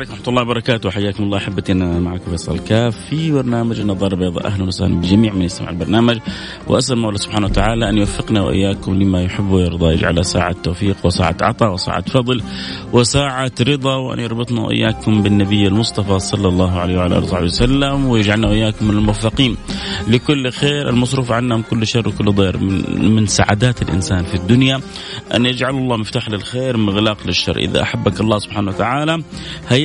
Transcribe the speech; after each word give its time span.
عليكم 0.00 0.12
ورحمة 0.12 0.28
الله 0.28 0.42
وبركاته. 0.42 0.90
حياكم 0.90 1.24
الله 1.24 1.38
أحبتي 1.38 1.72
أنا 1.72 1.98
معكم 1.98 2.30
فيصل 2.30 2.58
كاف 2.58 2.96
في 3.10 3.32
برنامج 3.32 3.80
النظارة 3.80 4.14
البيضاء. 4.14 4.46
أهلا 4.46 4.64
وسهلا 4.64 5.00
بجميع 5.00 5.32
من 5.32 5.42
يستمع 5.42 5.70
البرنامج. 5.70 6.18
وأسأل 6.68 6.98
الله 6.98 7.16
سبحانه 7.16 7.46
وتعالى 7.46 7.88
أن 7.88 7.98
يوفقنا 7.98 8.42
وإياكم 8.42 8.94
لما 8.94 9.22
يحب 9.22 9.50
ويرضى 9.50 9.94
يجعل 9.94 10.24
ساعة 10.24 10.56
توفيق 10.62 10.96
وساعة 11.04 11.36
عطاء 11.40 11.72
وساعة 11.72 12.00
فضل 12.00 12.42
وساعة 12.92 13.52
رضا 13.60 13.96
وأن 13.96 14.18
يربطنا 14.18 14.60
وإياكم 14.60 15.22
بالنبي 15.22 15.66
المصطفى 15.66 16.18
صلى 16.18 16.48
الله 16.48 16.78
عليه 16.78 16.98
وعلى 16.98 17.16
آله 17.16 17.24
وصحبه 17.24 17.44
وسلم 17.44 18.06
ويجعلنا 18.06 18.48
وإياكم 18.48 18.88
من 18.88 18.96
الموفقين. 18.96 19.56
لكل 20.08 20.50
خير 20.50 20.88
المصروف 20.88 21.32
عنا 21.32 21.56
من 21.56 21.62
كل 21.62 21.86
شر 21.86 22.08
وكل 22.08 22.32
ضير. 22.32 22.58
من, 22.58 23.14
من 23.14 23.26
سعادات 23.26 23.82
الإنسان 23.82 24.24
في 24.24 24.34
الدنيا 24.34 24.80
أن 25.34 25.46
يجعل 25.46 25.74
الله 25.74 25.96
مفتاح 25.96 26.28
للخير 26.30 26.76
مغلاق 26.76 27.26
للشر. 27.26 27.56
إذا 27.56 27.82
أحبك 27.82 28.20
الله 28.20 28.38
سبحانه 28.38 28.70
وتعالى 28.70 29.22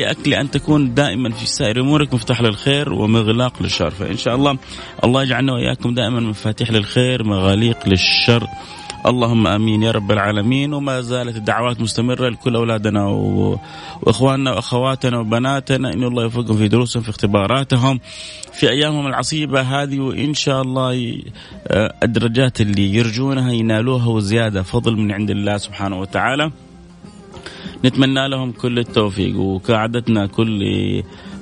هيئك 0.05 0.27
لأن 0.27 0.51
تكون 0.51 0.93
دائما 0.93 1.29
في 1.29 1.45
سائر 1.45 1.81
أمورك 1.81 2.13
مفتاح 2.13 2.41
للخير 2.41 2.93
ومغلاق 2.93 3.61
للشر 3.61 3.89
فإن 3.89 4.17
شاء 4.17 4.35
الله 4.35 4.57
الله 5.03 5.23
يجعلنا 5.23 5.53
وإياكم 5.53 5.93
دائما 5.93 6.19
مفاتيح 6.19 6.71
للخير 6.71 7.23
مغاليق 7.23 7.87
للشر 7.87 8.47
اللهم 9.05 9.47
آمين 9.47 9.83
يا 9.83 9.91
رب 9.91 10.11
العالمين 10.11 10.73
وما 10.73 11.01
زالت 11.01 11.35
الدعوات 11.35 11.81
مستمرة 11.81 12.29
لكل 12.29 12.55
أولادنا. 12.55 13.05
وإخواننا 14.01 14.51
وأخواتنا 14.51 15.19
وبناتنا 15.19 15.93
إن 15.93 16.03
الله 16.03 16.23
يوفقهم 16.23 16.57
في 16.57 16.67
دروسهم 16.67 17.03
في 17.03 17.09
اختباراتهم 17.09 17.99
في 18.53 18.69
أيامهم 18.69 19.07
العصيبة 19.07 19.61
هذه 19.61 19.99
وإن 19.99 20.33
شاء 20.33 20.61
الله 20.61 20.93
ي... 20.93 21.23
الدرجات 22.03 22.61
اللي 22.61 22.93
يرجونها 22.93 23.51
ينالوها 23.51 24.07
وزيادة 24.07 24.63
فضل 24.63 24.95
من 24.97 25.11
عند 25.11 25.29
الله 25.29 25.57
سبحانه 25.57 25.99
وتعالى. 25.99 26.51
نتمنى 27.85 28.27
لهم 28.27 28.51
كل 28.51 28.79
التوفيق. 28.79 29.39
وكعادتنا 29.39 30.27
كل 30.27 30.63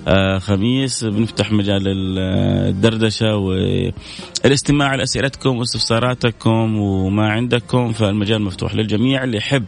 آه 0.07 0.37
خميس 0.37 1.03
بنفتح 1.03 1.51
مجال 1.51 1.83
الدردشة 1.87 3.35
والاستماع 3.35 4.95
لأسئلتكم 4.95 5.57
واستفساراتكم 5.57 6.77
وما 6.77 7.31
عندكم 7.31 7.91
فالمجال 7.91 8.41
مفتوح 8.41 8.75
للجميع 8.75 9.23
اللي 9.23 9.37
يحب 9.37 9.65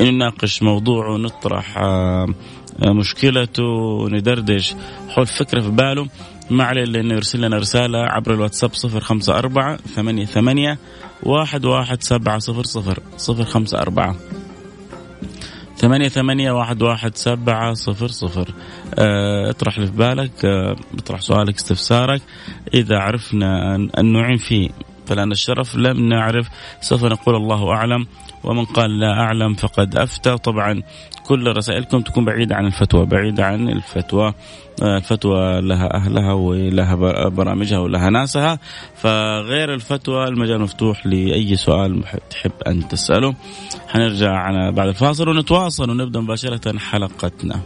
أن 0.00 0.14
نناقش 0.14 0.62
موضوع 0.62 1.08
ونطرح 1.08 1.78
آه 1.78 2.26
مشكلته 2.86 3.62
وندردش. 4.02 4.74
حول 5.08 5.26
فكرة 5.26 5.60
في 5.60 5.70
باله 5.70 6.06
ما 6.50 6.64
عليه 6.64 6.82
إلا 6.82 7.00
أنه 7.00 7.14
يرسل 7.14 7.40
لنا 7.40 7.56
رسالة 7.56 7.98
عبر 7.98 8.34
الواتساب 8.34 8.74
صفر 8.74 9.00
خمسة 9.00 9.38
أربعة 9.38 9.76
ثمانية 9.76 10.24
ثمانية 10.24 10.78
واحد 11.22 11.64
واحد 11.64 12.02
سبعة 12.02 12.38
صفر 12.38 12.62
صفر 12.62 12.98
صفر 13.16 13.44
خمسة 13.44 13.78
أربعة. 13.78 14.16
ثمانية 15.76 16.08
ثمانية 16.08 16.52
واحد 16.52 16.82
واحد 16.82 17.16
سبعة 17.16 17.74
صفر 17.74 18.08
صفر. 18.08 18.54
آه 18.98 19.50
اطرح 19.50 19.76
اللي 19.76 19.86
في 19.86 19.96
بالك 19.96 20.44
آه 20.44 20.76
اطرح 20.98 21.20
سؤالك 21.20 21.54
استفسارك. 21.54 22.22
إذا 22.74 22.98
عرفنا 22.98 23.74
أن 23.74 24.12
نعين 24.12 24.36
فيه 24.36 24.70
فلأن 25.06 25.32
الشرف 25.32 25.76
لم 25.76 26.08
نعرف 26.08 26.48
سوف 26.80 27.04
نقول 27.04 27.36
الله 27.36 27.70
أعلم. 27.70 28.06
ومن 28.44 28.64
قال 28.64 28.98
لا 28.98 29.12
أعلم 29.12 29.54
فقد 29.54 29.96
أفتى. 29.96 30.38
طبعا 30.38 30.82
كل 31.26 31.56
رسائلكم 31.56 32.00
تكون 32.00 32.24
بعيدة 32.24 32.56
عن 32.56 32.66
الفتوى 32.66 33.06
بعيدة 33.06 33.46
عن 33.46 33.68
الفتوى 33.68 34.34
الفتوى 34.82 35.60
لها 35.60 35.94
أهلها 35.94 36.32
ولها 36.32 36.94
برامجها 37.28 37.78
ولها 37.78 38.10
ناسها. 38.10 38.58
فغير 38.96 39.74
الفتوى 39.74 40.28
المجال 40.28 40.60
مفتوح 40.60 41.06
لأي 41.06 41.56
سؤال 41.56 42.04
تحب 42.30 42.52
أن 42.66 42.88
تسأله. 42.88 43.34
حنرجع 43.88 44.50
بعد 44.70 44.88
الفاصل 44.88 45.28
ونتواصل 45.28 45.90
ونبدأ 45.90 46.20
مباشرة 46.20 46.78
حلقتنا. 46.78 47.60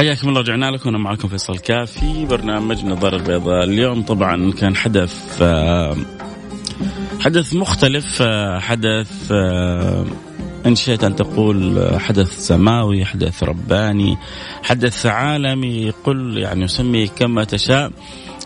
حياكم 0.00 0.28
الله 0.28 0.40
رجعنا 0.40 0.70
لكم. 0.70 0.88
أنا 0.88 0.98
معكم 0.98 1.28
فيصل 1.28 1.58
كافي. 1.58 2.26
برنامج 2.26 2.84
نظر 2.84 3.16
البيضاء 3.16 3.64
اليوم. 3.64 4.02
طبعا 4.02 4.52
كان 4.52 4.76
حدث 4.76 5.42
حدث 7.20 7.54
مختلف 7.54 8.22
حدث 8.58 9.32
إن 10.66 10.74
شئت 10.74 11.04
أن 11.04 11.16
تقول 11.16 11.88
حدث 12.00 12.38
سماوي 12.38 13.04
حدث 13.04 13.42
رباني 13.42 14.16
حدث 14.62 15.06
عالمي 15.06 15.90
قل 16.04 16.38
يعني 16.38 16.68
سمي 16.68 17.06
كما 17.06 17.44
تشاء. 17.44 17.92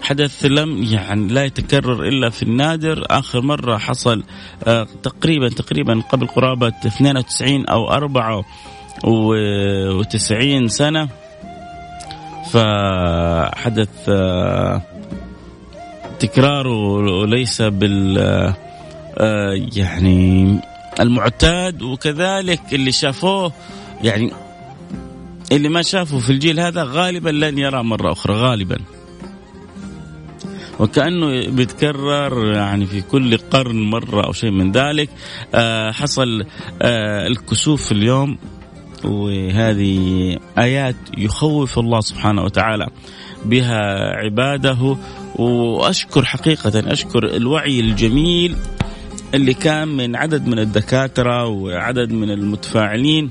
حدث 0.02 0.44
لم 0.44 0.82
يعني 0.82 1.28
لا 1.28 1.44
يتكرر 1.44 2.08
إلا 2.08 2.30
في 2.30 2.42
النادر. 2.42 3.06
آخر 3.10 3.40
مرة 3.40 3.78
حصل 3.78 4.22
تقريبا 5.02 5.48
تقريبا 5.48 6.02
قبل 6.12 6.26
قرابة 6.26 6.72
92 6.86 7.66
أو 7.66 7.92
94 7.92 10.68
سنة. 10.68 11.08
فحدث 12.54 14.10
تكراره 16.18 17.26
ليس 17.26 17.62
بال 17.62 18.16
يعني 19.76 20.60
المعتاد 21.00 21.82
وكذلك 21.82 22.60
اللي 22.72 22.92
شافوه 22.92 23.52
يعني 24.02 24.32
اللي 25.52 25.68
ما 25.68 25.82
شافه 25.82 26.18
في 26.18 26.30
الجيل 26.30 26.60
هذا 26.60 26.84
غالبا 26.84 27.30
لن 27.30 27.58
يرى 27.58 27.82
مرة 27.82 28.12
أخرى 28.12 28.34
غالبا. 28.34 28.78
وكأنه 30.80 31.50
بيتكرر 31.50 32.52
يعني 32.52 32.86
في 32.86 33.00
كل 33.00 33.36
قرن 33.36 33.80
مرة 33.90 34.26
أو 34.26 34.32
شيء 34.32 34.50
من 34.50 34.72
ذلك 34.72 35.10
حصل 35.90 36.46
الكسوف 36.82 37.92
اليوم. 37.92 38.38
وهذه 39.04 40.36
آيات 40.58 40.96
يخوف 41.18 41.78
الله 41.78 42.00
سبحانه 42.00 42.42
وتعالى 42.42 42.86
بها 43.44 43.80
عباده. 44.24 44.96
وأشكر 45.36 46.24
حقيقة 46.24 46.92
أشكر 46.92 47.36
الوعي 47.36 47.80
الجميل 47.80 48.56
اللي 49.34 49.54
كان 49.54 49.88
من 49.88 50.16
عدد 50.16 50.46
من 50.46 50.58
الدكاترة 50.58 51.46
وعدد 51.46 52.12
من 52.12 52.30
المتفاعلين 52.30 53.30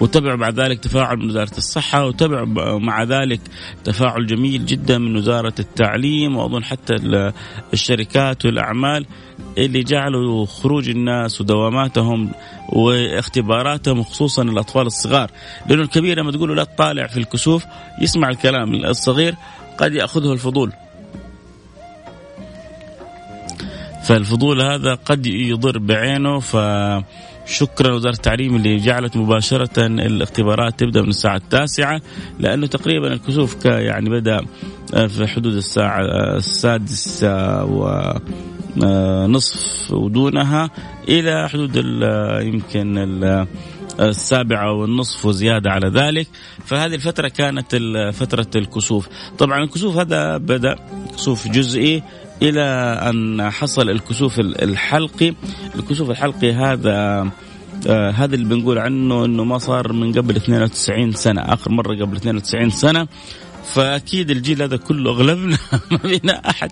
وتبع 0.00 0.34
بعد 0.34 0.60
ذلك 0.60 0.78
تفاعل 0.80 1.16
من 1.16 1.30
وزارة 1.30 1.56
الصحة 1.58 2.06
وتبع 2.06 2.44
مع 2.78 3.02
ذلك 3.02 3.40
تفاعل 3.84 4.26
جميل 4.26 4.66
جدا 4.66 4.98
من 4.98 5.16
وزارة 5.16 5.54
التعليم 5.58 6.36
وأظن 6.36 6.64
حتى 6.64 6.96
الشركات 7.72 8.46
والأعمال 8.46 9.06
اللي 9.58 9.82
جعلوا 9.82 10.46
خروج 10.46 10.88
الناس 10.88 11.40
ودواماتهم 11.40 12.30
واختباراتهم 12.68 14.02
خصوصا 14.02 14.42
الأطفال 14.42 14.86
الصغار. 14.86 15.30
لأنه 15.68 15.82
الكبير 15.82 16.18
لما 16.18 16.32
تقول 16.32 16.48
له 16.48 16.54
لا 16.54 16.64
تطالع 16.64 17.06
في 17.06 17.16
الكسوف 17.16 17.64
يسمع 18.00 18.28
الكلام. 18.28 18.74
الصغير 18.74 19.34
قد 19.78 19.94
يأخذه 19.94 20.32
الفضول. 20.32 20.72
فالفضول 24.04 24.62
هذا 24.62 24.94
قد 24.94 25.26
يضر 25.26 25.78
بعينه 25.78 26.38
ف 26.40 26.56
شكرا 27.46 27.94
وزاره 27.94 28.14
التعليم 28.14 28.56
اللي 28.56 28.76
جعلت 28.76 29.16
مباشرة 29.16 29.86
الاختبارات 29.86 30.80
تبدأ 30.80 31.02
من 31.02 31.08
الساعة 31.08 31.36
التاسعة 31.36 32.00
لأنه 32.38 32.66
تقريبا 32.66 33.12
الكسوف 33.12 33.64
يعني 33.64 34.10
بدأ 34.10 34.40
في 35.08 35.26
حدود 35.26 35.54
الساعة 35.54 36.00
السادسة 36.36 37.64
و 37.64 38.12
نصف 39.26 39.90
ودونها 39.92 40.70
إلى 41.08 41.48
حدود 41.48 41.76
يمكن 42.42 43.46
السابعة 44.00 44.72
والنصف 44.72 45.26
وزيادة 45.26 45.70
على 45.70 45.88
ذلك. 45.88 46.28
فهذه 46.64 46.94
الفترة 46.94 47.28
كانت 47.28 47.76
فترة 48.14 48.46
الكسوف. 48.56 49.08
طبعا 49.38 49.64
الكسوف 49.64 49.96
هذا 49.96 50.36
بدأ 50.36 50.76
كسوف 51.16 51.48
جزئي 51.48 52.02
إلى 52.42 52.62
أن 53.10 53.50
حصل 53.50 53.90
الكسوف 53.90 54.40
الحلقي. 54.40 55.34
الكسوف 55.74 56.10
الحلقي 56.10 56.52
هذا 56.52 57.28
آه 57.86 58.10
هذا 58.10 58.34
اللي 58.34 58.54
بنقول 58.54 58.78
عنه 58.78 59.24
إنه 59.24 59.44
ما 59.44 59.58
صار 59.58 59.92
من 59.92 60.12
قبل 60.12 60.36
92 60.36 61.12
سنة 61.12 61.40
آخر 61.40 61.70
مرة 61.70 61.94
قبل 61.94 62.16
92 62.16 62.70
سنة. 62.70 63.08
فأكيد 63.64 64.30
الجيل 64.30 64.62
هذا 64.62 64.76
كله 64.76 65.10
أغلبنا 65.10 65.58
ما 65.90 65.98
فينا 65.98 66.50
أحد 66.50 66.70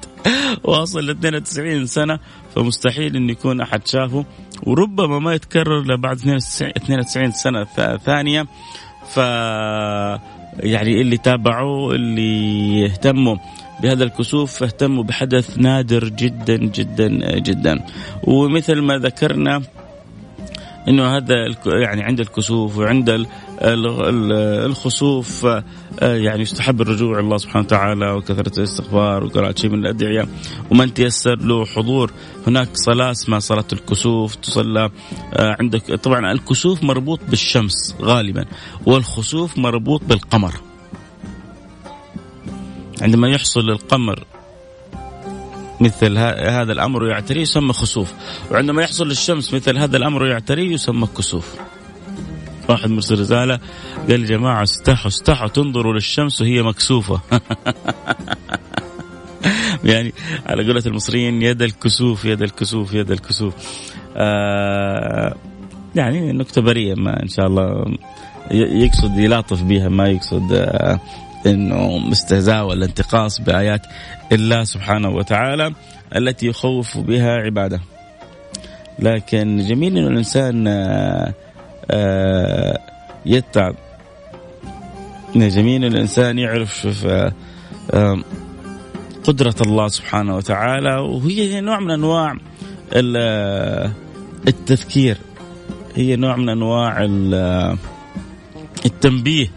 واصل 0.64 1.06
ل 1.06 1.10
92 1.10 1.86
سنة 1.86 2.18
فمستحيل 2.54 3.16
انه 3.16 3.32
يكون 3.32 3.60
أحد 3.60 3.86
شافه. 3.86 4.24
وربما 4.62 5.18
ما 5.18 5.34
يتكرر 5.34 5.82
لبعد 5.82 6.16
92 6.16 7.32
سنة 7.32 7.64
ثانية. 7.96 8.46
ف 9.08 9.16
يعني 10.60 11.00
اللي 11.00 11.16
تابعوه 11.16 11.94
اللي 11.94 12.80
يهتموا 12.80 13.36
بهذا 13.82 14.04
الكسوف 14.04 14.62
اهتموا 14.62 15.04
بحدث 15.04 15.58
نادر 15.58 16.08
جدا 16.08 16.56
جدا 16.56 17.38
جدا. 17.38 17.84
ومثل 18.24 18.80
ما 18.80 18.98
ذكرنا 18.98 19.62
إنه 20.88 21.16
هذا 21.16 21.34
يعني 21.66 22.02
عند 22.02 22.20
الكسوف 22.20 22.78
وعند 22.78 23.26
الخسوف 23.62 25.46
آه، 25.46 25.62
يعني 26.16 26.42
يستحب 26.42 26.80
الرجوع 26.80 27.18
الله 27.18 27.36
سبحانه 27.36 27.64
وتعالى 27.64 28.12
وكثرة 28.12 28.58
الاستغفار 28.58 29.24
وقراءة 29.24 29.54
شيء 29.58 29.70
من 29.70 29.78
الأدعية. 29.78 30.28
ومن 30.70 30.94
تيسر 30.94 31.36
له 31.36 31.64
حضور 31.64 32.10
هناك 32.46 32.68
صلاة 32.74 33.10
اسمها 33.10 33.38
صلاة 33.38 33.64
الكسوف 33.72 34.34
تصلى 34.34 34.90
آه، 35.34 35.56
عندك 35.60 35.94
طبعا 35.94 36.32
الكسوف 36.32 36.82
مربوط 36.84 37.20
بالشمس 37.28 37.96
غالبا 38.00 38.44
والخسوف 38.86 39.58
مربوط 39.58 40.04
بالقمر. 40.04 40.54
عندما 43.02 43.28
يحصل 43.28 43.70
القمر 43.70 44.24
مثل 45.82 46.18
هذا 46.18 46.72
الأمر 46.72 47.08
يعتريه 47.08 47.42
يسمى 47.42 47.72
خسوف. 47.72 48.12
وعندما 48.50 48.82
يحصل 48.82 49.08
للشمس 49.08 49.54
مثل 49.54 49.78
هذا 49.78 49.96
الأمر 49.96 50.26
يعتريه 50.26 50.72
يسمى 50.72 51.06
كسوف 51.16 51.56
واحد 52.68 52.90
مرسل 52.90 53.20
رسالة 53.20 53.60
قال 54.08 54.20
يا 54.20 54.26
جماعة 54.26 54.62
استحوا 54.62 55.08
استحوا 55.08 55.48
تنظروا 55.48 55.94
للشمس 55.94 56.40
وهي 56.40 56.62
مكسوفة. 56.62 57.20
يعني 59.84 60.12
على 60.46 60.66
قولة 60.66 60.82
المصريين 60.86 61.42
يد 61.42 61.62
الكسوف 61.62 62.24
يد 62.24 62.42
الكسوف 62.42 62.94
يد 62.94 63.10
الكسوف. 63.10 63.54
آه 64.16 65.34
يعني 65.94 66.32
نكتة 66.32 66.62
بريئة 66.62 66.94
ما 66.94 67.22
إن 67.22 67.28
شاء 67.28 67.46
الله 67.46 67.84
يقصد 68.50 69.18
يلاطف 69.18 69.62
بها 69.62 69.88
ما 69.88 70.08
يقصد 70.08 70.52
آه 70.52 71.00
إنه 71.46 71.98
مستهزاء 71.98 72.64
ولا 72.64 72.84
انتقاص 72.84 73.40
بآيات 73.40 73.82
الله 74.32 74.64
سبحانه 74.64 75.08
وتعالى 75.08 75.72
التي 76.16 76.46
يخوف 76.46 76.98
بها 76.98 77.30
عباده. 77.30 77.80
لكن 78.98 79.66
جميل 79.68 79.98
إنه 79.98 80.08
الإنسان 80.08 80.66
آه، 80.68 81.34
آه، 81.90 82.78
يتعب. 83.26 83.74
جميل 85.34 85.84
الإنسان 85.84 86.38
يعرف 86.38 87.06
آه، 87.90 88.18
قدرة 89.24 89.54
الله 89.60 89.88
سبحانه 89.88 90.36
وتعالى 90.36 90.96
وهي 90.96 91.60
نوع 91.60 91.80
من 91.80 91.90
أنواع 91.90 92.36
التذكير 94.48 95.16
هي 95.94 96.16
نوع 96.16 96.36
من 96.36 96.48
أنواع 96.48 97.04
التنبيه 98.86 99.50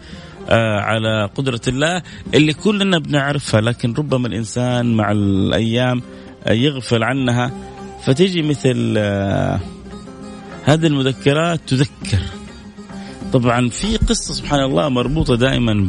على 0.80 1.30
قدرة 1.34 1.60
الله. 1.68 2.02
اللي 2.34 2.52
كلنا 2.52 2.98
بنعرفها 2.98 3.60
لكن 3.60 3.92
ربما 3.92 4.28
الإنسان 4.28 4.94
مع 4.94 5.12
الأيام 5.12 6.02
آه، 6.44 6.52
يغفل 6.52 7.02
عنها. 7.02 7.50
فتيجي 8.04 8.42
مثل 8.42 8.94
آه، 8.98 9.60
هذه 10.64 10.86
المذكرات 10.86 11.60
تذكر. 11.66 12.18
طبعا 13.32 13.68
في 13.68 13.96
قصة 13.96 14.34
سبحان 14.34 14.60
الله 14.60 14.88
مربوطة 14.88 15.36
دائما 15.36 15.88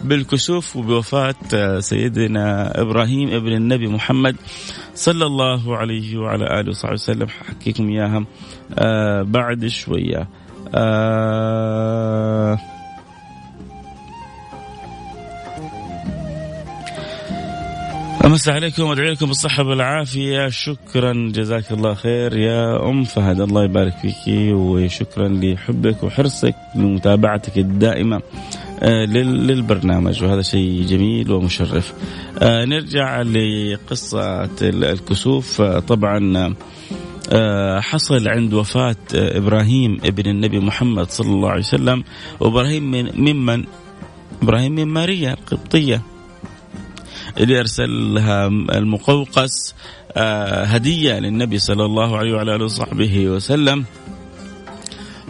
بالكسوف 0.00 0.76
وبوفاة 0.76 1.80
سيدنا 1.80 2.80
إبراهيم 2.80 3.28
ابن 3.34 3.52
النبي 3.52 3.86
محمد 3.86 4.36
صلى 4.94 5.26
الله 5.26 5.76
عليه 5.76 6.18
وعلى 6.18 6.60
آله 6.60 6.70
وصحبه 6.70 6.92
وسلم. 6.92 7.26
حكيكم 7.28 7.88
إياها 7.88 8.26
بعد 9.22 9.66
شوية. 9.66 10.28
آه 10.76 12.58
أمس 18.24 18.48
عليكم 18.48 18.82
وأدعي 18.82 19.10
لكم 19.10 19.26
بالصحة 19.26 19.64
والعافية. 19.64 20.48
شكرا 20.48 21.30
جزاك 21.34 21.72
الله 21.72 21.94
خير 21.94 22.36
يا 22.36 22.88
أم 22.90 23.04
فهد. 23.04 23.40
الله 23.40 23.64
يبارك 23.64 23.94
فيك 24.02 24.54
وشكرا 24.54 25.28
لحبك 25.28 26.02
وحرصك 26.02 26.54
لمتابعتك 26.74 27.58
الدائمة 27.58 28.20
آه، 28.82 29.04
للبرنامج. 29.04 30.24
وهذا 30.24 30.42
شيء 30.42 30.86
جميل 30.86 31.32
ومشرف. 31.32 31.92
آه، 32.42 32.64
نرجع 32.64 33.22
لقصة 33.22 34.50
الكسوف. 34.62 35.62
طبعا 35.62 36.54
حصل 37.80 38.28
عند 38.28 38.54
وفاة 38.54 38.96
آه، 39.14 39.38
إبراهيم 39.38 39.98
ابن 40.04 40.30
النبي 40.30 40.58
محمد 40.58 41.10
صلى 41.10 41.28
الله 41.28 41.50
عليه 41.50 41.60
وسلم 41.60 42.04
وإبراهيم 42.40 42.90
من 42.90 43.10
ممن 43.14 43.64
إبراهيم 44.42 44.72
من 44.72 44.84
ماريا 44.84 45.32
القبطية 45.32 46.02
اللي 47.38 47.60
أرسل 47.60 48.14
لها 48.14 48.46
المقوقس 48.46 49.74
آه، 50.16 50.64
هدية 50.64 51.18
للنبي 51.18 51.58
صلى 51.58 51.84
الله 51.84 52.16
عليه 52.16 52.32
وعلى 52.34 52.54
آله 52.54 52.64
وصحبه 52.64 53.28
وسلم. 53.28 53.84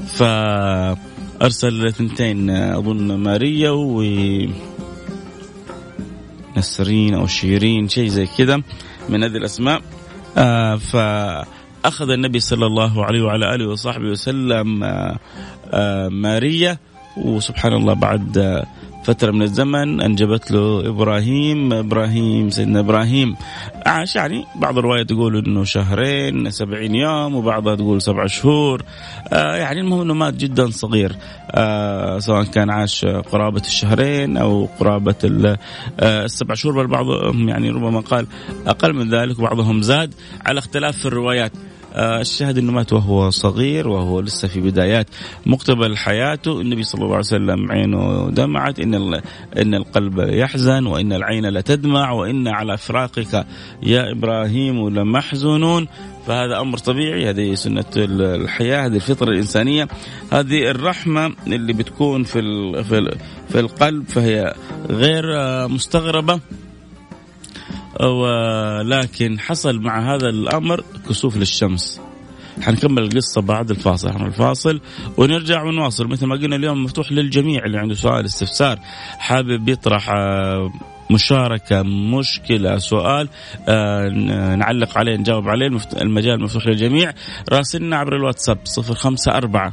فأرسل 0.06 1.86
اثنتين 1.86 2.50
أظن 2.50 3.16
ماريا 3.16 3.70
و 3.70 4.02
نسرين 6.56 7.14
أو 7.14 7.26
شيرين 7.26 7.88
شيء 7.88 8.08
زي 8.08 8.26
كذا 8.26 8.62
من 9.08 9.22
هذه 9.22 9.36
الأسماء. 9.36 9.82
آه 10.38 10.76
ف 10.76 10.96
أخذ 11.86 12.10
النبي 12.10 12.40
صلى 12.40 12.66
الله 12.66 13.04
عليه 13.04 13.22
وعلى 13.22 13.54
آله 13.54 13.68
وصحبه 13.68 14.04
وسلم 14.04 14.84
آه، 14.84 15.18
آه، 15.70 16.08
ماريا 16.08 16.78
وسبحان 17.16 17.72
الله 17.72 17.94
بعد 17.94 18.64
فترة 19.04 19.30
من 19.30 19.42
الزمن 19.42 20.00
أنجبت 20.00 20.50
له 20.50 20.88
إبراهيم 20.88 21.72
إبراهيم 21.72 22.50
سيدنا 22.50 22.80
إبراهيم. 22.80 23.36
عاش 23.86 24.16
يعني 24.16 24.44
بعض 24.56 24.78
الروايات 24.78 25.08
تقول 25.08 25.36
أنه 25.36 25.64
شهرين 25.64 26.50
سبعين 26.50 26.94
يوم 26.94 27.34
وبعضها 27.34 27.74
تقول 27.74 28.02
سبع 28.02 28.26
شهور. 28.26 28.82
آه 29.32 29.56
يعني 29.56 29.80
المهم 29.80 30.00
أنه 30.00 30.14
مات 30.14 30.34
جدا 30.34 30.70
صغير. 30.70 31.16
آه 31.50 32.18
سواء 32.18 32.44
كان 32.44 32.70
عاش 32.70 33.04
قرابة 33.04 33.62
الشهرين 33.66 34.36
أو 34.36 34.68
قرابة 34.80 35.14
آه 36.00 36.24
السبع 36.24 36.54
شهور 36.54 36.74
بل 36.74 36.86
بعضهم 36.86 37.48
يعني 37.48 37.70
ربما 37.70 38.00
قال 38.00 38.26
أقل 38.66 38.92
من 38.92 39.10
ذلك 39.10 39.38
وبعضهم 39.38 39.82
زاد. 39.82 40.14
على 40.46 40.58
اختلاف 40.58 40.98
في 40.98 41.06
الروايات 41.06 41.52
آه، 41.54 41.75
الشاهد 41.96 42.58
إنه 42.58 42.72
مات 42.72 42.92
وهو 42.92 43.30
صغير 43.30 43.88
وهو 43.88 44.20
لسه 44.20 44.48
في 44.48 44.60
بدايات 44.60 45.06
مقتبل 45.46 45.96
حياته. 45.96 46.60
النبي 46.60 46.82
صلى 46.82 46.98
الله 46.98 47.14
عليه 47.14 47.18
وسلم 47.18 47.72
عينه 47.72 48.30
دمعت. 48.30 48.80
إن 48.80 48.94
إن 49.58 49.74
القلب 49.74 50.18
يحزن 50.18 50.86
وإن 50.86 51.12
العين 51.12 51.46
لتدمع 51.46 52.12
وإن 52.12 52.48
على 52.48 52.76
فراقك 52.76 53.46
يا 53.82 54.12
إبراهيم 54.12 54.88
لمحزونون. 54.88 55.88
فهذا 56.26 56.60
أمر 56.60 56.78
طبيعي. 56.78 57.30
هذه 57.30 57.54
سنة 57.54 57.84
الحياة 57.96 58.86
هذه 58.86 58.96
الفطرة 58.96 59.30
الإنسانية. 59.30 59.88
هذه 60.32 60.70
الرحمة 60.70 61.32
اللي 61.46 61.72
بتكون 61.72 62.24
في 62.24 62.40
في 63.48 63.60
القلب 63.60 64.08
فهي 64.08 64.54
غير 64.90 65.24
مستغربة. 65.68 66.40
ولكن 68.00 69.40
حصل 69.40 69.80
مع 69.80 70.14
هذا 70.14 70.28
الأمر 70.28 70.84
كسوف 71.08 71.36
للشمس. 71.36 72.00
حنكمل 72.62 73.02
القصة 73.02 73.40
بعد 73.40 73.70
الفاصل 73.70 74.08
حنروح 74.12 74.26
الفاصل 74.26 74.80
ونرجع 75.16 75.62
ونواصل. 75.62 76.06
مثل 76.06 76.26
ما 76.26 76.34
قلنا 76.34 76.56
اليوم 76.56 76.84
مفتوح 76.84 77.12
للجميع 77.12 77.64
اللي 77.64 77.78
عنده 77.78 77.94
سؤال 77.94 78.24
استفسار 78.24 78.78
حابب 79.18 79.68
يطرح 79.68 80.10
آه، 80.10 80.72
مشاركة 81.10 81.82
مشكلة 81.82 82.78
سؤال 82.78 83.28
آه 83.68 84.08
نعلق 84.56 84.98
عليه 84.98 85.16
نجاوب 85.16 85.48
عليه. 85.48 85.66
المجال 86.02 86.42
مفتوح 86.42 86.66
للجميع. 86.66 87.12
راسلنا 87.52 87.96
عبر 87.96 88.16
الواتساب 88.16 88.58
صفر 88.64 88.94
خمسة 88.94 89.36
أربعة 89.36 89.72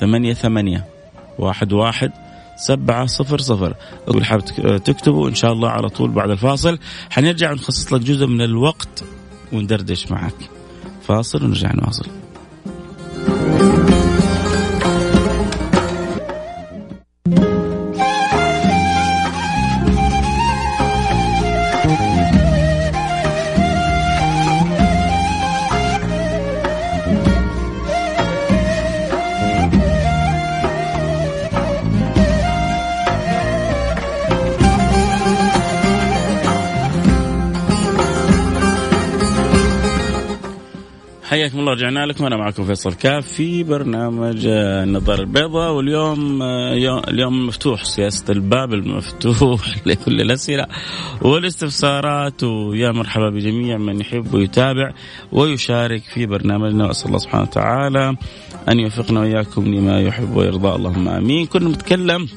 ثمانية 0.00 0.32
ثمانية 0.34 0.84
واحد 1.38 1.72
واحد 1.72 2.12
سبعة 2.56 3.06
صفر 3.06 3.38
صفر. 3.38 3.74
أقول 4.08 4.24
حاب 4.24 4.44
تكتبوا 4.84 5.28
إن 5.28 5.34
شاء 5.34 5.52
الله 5.52 5.68
على 5.68 5.88
طول 5.88 6.10
بعد 6.10 6.30
الفاصل. 6.30 6.78
حنرجع 7.10 7.52
نخصص 7.52 7.92
لك 7.92 8.00
جزء 8.00 8.26
من 8.26 8.40
الوقت 8.40 9.04
وندردش 9.52 10.10
معك. 10.10 10.50
فاصل 11.02 11.44
ونرجع 11.44 11.72
نواصل. 11.74 12.06
حياكم 41.46 41.60
الله 41.60 41.72
رجعنا 41.72 42.06
لكم. 42.06 42.26
أنا 42.26 42.36
معكم 42.36 42.64
فيصل 42.64 42.94
كاف 42.94 43.26
في 43.26 43.62
برنامج 43.62 44.46
آه، 44.46 44.84
النظارة 44.84 45.20
البيضاء. 45.20 45.72
واليوم 45.72 46.42
آه، 46.42 46.72
اليوم 47.08 47.46
مفتوح 47.46 47.84
سياسة 47.84 48.24
الباب 48.32 48.74
المفتوح 48.74 49.60
لكل 49.86 50.20
الأسئلة 50.20 50.66
والاستفسارات. 51.22 52.44
ويا 52.44 52.92
مرحبا 52.92 53.30
بجميع 53.30 53.76
من 53.78 54.00
يحب 54.00 54.34
ويتابع 54.34 54.90
ويشارك 55.32 56.02
في 56.14 56.26
برنامجنا. 56.26 56.86
وأسأل 56.86 57.06
الله 57.06 57.18
سبحانه 57.18 57.42
وتعالى 57.42 58.16
أن 58.68 58.80
يوفقنا 58.80 59.20
وإياكم 59.20 59.74
لما 59.74 60.00
يحب 60.00 60.36
ويرضى. 60.36 60.68
اللهم 60.68 61.08
آمين. 61.08 61.46
كنا 61.46 61.68
نتكلم 61.68 62.28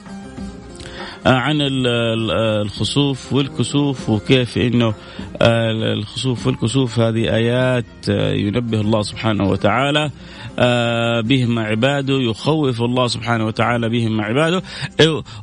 عن 1.25 1.57
الخسوف 1.61 3.33
والكسوف 3.33 4.09
وكيف 4.09 4.57
إنه 4.57 4.93
آه، 5.41 5.71
الخسوف 5.71 6.47
والكسوف 6.47 6.99
هذه 6.99 7.35
آيات 7.35 7.85
آه، 8.09 8.31
ينبه 8.33 8.81
الله 8.81 9.01
سبحانه 9.01 9.49
وتعالى 9.49 10.11
بهم 11.23 11.59
عباده 11.59 12.13
يخوف 12.13 12.81
الله 12.81 13.07
سبحانه 13.07 13.45
وتعالى 13.45 13.89
بهم 13.89 14.21
عباده. 14.21 14.63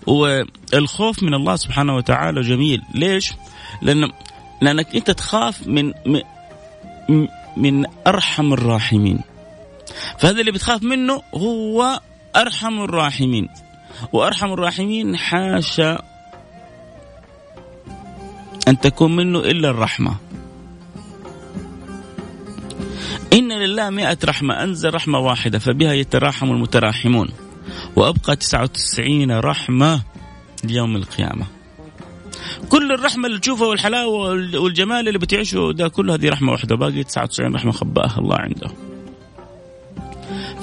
والخوف 0.06 1.22
من 1.22 1.34
الله 1.34 1.56
سبحانه 1.56 1.96
وتعالى 1.96 2.40
جميل. 2.40 2.82
ليش؟ 2.94 3.32
لأن 3.82 4.10
لأنك 4.62 4.96
أنت 4.96 5.10
تخاف 5.10 5.66
من 5.66 5.92
من 7.56 7.84
أرحم 8.06 8.52
الراحمين. 8.52 9.18
فهذا 10.18 10.40
اللي 10.40 10.52
بتخاف 10.52 10.82
منه 10.82 11.22
هو 11.34 12.00
أرحم 12.36 12.80
الراحمين. 12.80 13.48
وأرحم 14.12 14.52
الراحمين 14.52 15.16
حاشا 15.16 16.02
أن 18.68 18.80
تكون 18.80 19.16
منه 19.16 19.38
إلا 19.38 19.70
الرحمة. 19.70 20.14
إن 23.32 23.52
لله 23.52 23.90
مئة 23.90 24.18
رحمة 24.24 24.62
أنزل 24.62 24.94
رحمة 24.94 25.18
واحدة 25.18 25.58
فبها 25.58 25.92
يتراحم 25.92 26.50
المتراحمون. 26.50 27.28
وأبقى 27.96 28.36
تسعة 28.36 28.62
وتسعين 28.62 29.32
رحمة 29.32 30.02
ليوم 30.64 30.96
القيامة. 30.96 31.46
كل 32.68 32.92
الرحمة 32.92 33.26
اللي 33.26 33.38
تشوفها 33.38 33.66
والحلاوة 33.66 34.28
والجمال 34.60 35.08
اللي 35.08 35.18
بتعيشه 35.18 35.72
ده 35.72 35.88
كله 35.88 36.14
هذه 36.14 36.28
رحمة 36.28 36.52
واحدة 36.52 36.76
باقي 36.76 37.04
99 37.04 37.54
رحمة 37.54 37.72
خبأها 37.72 38.18
الله 38.18 38.36
عنده. 38.36 38.68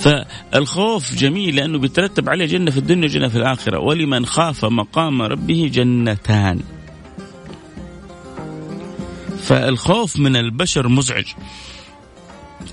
فالخوف 0.04 1.16
جميل 1.16 1.56
لأنه 1.56 1.78
بيترتب 1.78 2.30
عليه 2.30 2.46
جنة 2.46 2.72
في 2.72 2.78
الدنيا 2.78 3.04
وجنة 3.04 3.28
في 3.28 3.36
الآخرة. 3.36 3.80
ولمن 3.80 4.26
خاف 4.26 4.66
مقام 4.66 5.22
ربه 5.22 5.70
جنتان. 5.74 6.60
فالخوف 9.40 10.20
من 10.20 10.36
البشر 10.36 10.88
مزعج. 10.88 11.26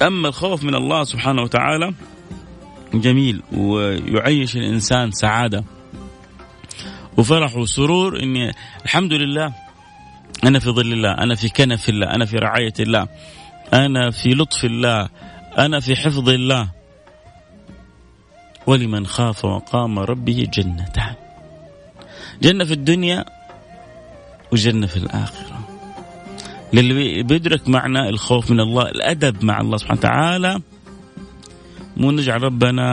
أما 0.02 0.28
الخوف 0.28 0.64
من 0.64 0.74
الله 0.74 1.04
سبحانه 1.04 1.42
وتعالى 1.42 1.94
جميل 2.94 3.42
ويعيش 3.52 4.56
الإنسان 4.56 5.10
سعادة. 5.10 5.64
وفرح 7.16 7.56
وسرور 7.56 8.22
إني 8.22 8.54
الحمد 8.84 9.12
لله 9.12 9.52
أنا 10.44 10.58
في 10.58 10.70
ظل 10.70 10.92
الله 10.92 11.12
أنا 11.12 11.34
في 11.34 11.48
كنف 11.48 11.88
الله 11.88 12.06
أنا 12.14 12.24
في 12.24 12.36
رعاية 12.36 12.74
الله 12.80 13.08
أنا 13.72 14.10
في 14.10 14.28
لطف 14.28 14.64
الله 14.64 15.08
أنا 15.58 15.80
في 15.80 15.96
حفظ 15.96 16.28
الله. 16.28 16.79
ولمن 18.70 19.06
خاف 19.06 19.44
وقام 19.44 19.98
ربه 19.98 20.46
جنتان 20.54 21.14
جنة 22.42 22.64
في 22.64 22.72
الدنيا 22.72 23.24
وجنة 24.52 24.86
في 24.86 24.96
الآخرة. 24.96 25.58
للي 26.72 27.22
بيدرك 27.22 27.68
معنى 27.68 28.08
الخوف 28.08 28.50
من 28.50 28.60
الله 28.60 28.82
الأدب 28.82 29.44
مع 29.44 29.60
الله 29.60 29.76
سبحانه 29.76 29.98
وتعالى. 29.98 30.60
مو 31.96 32.10
نجعل 32.10 32.42
ربنا 32.42 32.86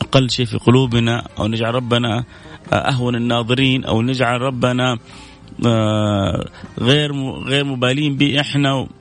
أقل 0.00 0.30
شيء 0.30 0.46
في 0.46 0.58
قلوبنا 0.58 1.26
أو 1.38 1.46
نجعل 1.48 1.74
ربنا 1.74 2.24
أهون 2.72 3.16
الناظرين 3.16 3.84
أو 3.84 4.02
نجعل 4.02 4.40
ربنا 4.40 4.98
آه، 5.66 6.48
غير 6.80 7.10
غير 7.48 7.64
مبالين 7.64 8.16
به 8.16 8.40
إحنا. 8.40 8.99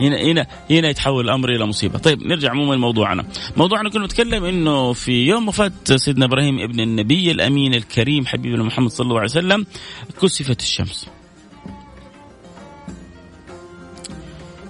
هنا 0.00 0.20
هنا 0.20 0.46
هنا 0.70 0.88
يتحول 0.88 1.24
الأمر 1.24 1.48
إلى 1.48 1.66
مصيبة، 1.66 1.98
طيب 1.98 2.22
نرجع 2.22 2.50
عموما 2.50 2.74
لموضوعنا، 2.74 3.24
موضوعنا 3.56 3.90
كنا 3.90 4.04
نتكلم 4.04 4.44
إنه 4.44 4.92
في 4.92 5.26
يوم 5.26 5.48
وفاة 5.48 5.72
سيدنا 5.96 6.24
إبراهيم 6.24 6.60
ابن 6.60 6.80
النبي 6.80 7.30
الأمين 7.30 7.74
الكريم 7.74 8.26
حبيبنا 8.26 8.62
محمد 8.62 8.90
صلى 8.90 9.04
الله 9.04 9.20
عليه 9.20 9.30
وسلم 9.30 9.66
كسفت 10.22 10.60
الشمس. 10.60 11.08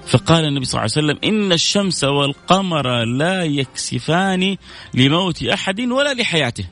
فقال 0.06 0.44
النبي 0.44 0.64
صلى 0.64 0.80
الله 0.80 0.92
عليه 0.96 1.06
وسلم 1.06 1.18
إن 1.24 1.52
الشمس 1.52 2.04
والقمر 2.04 3.04
لا 3.04 3.44
يكسفان 3.44 4.56
لموت 4.94 5.42
أحد 5.42 5.80
ولا 5.80 6.14
لحياته. 6.14 6.64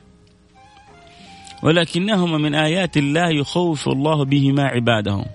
ولكنهما 1.63 2.37
من 2.37 2.55
آيات 2.55 2.97
الله 2.97 3.29
يخوف 3.29 3.87
الله 3.87 4.25
بهما 4.25 4.63
عباده. 4.63 5.25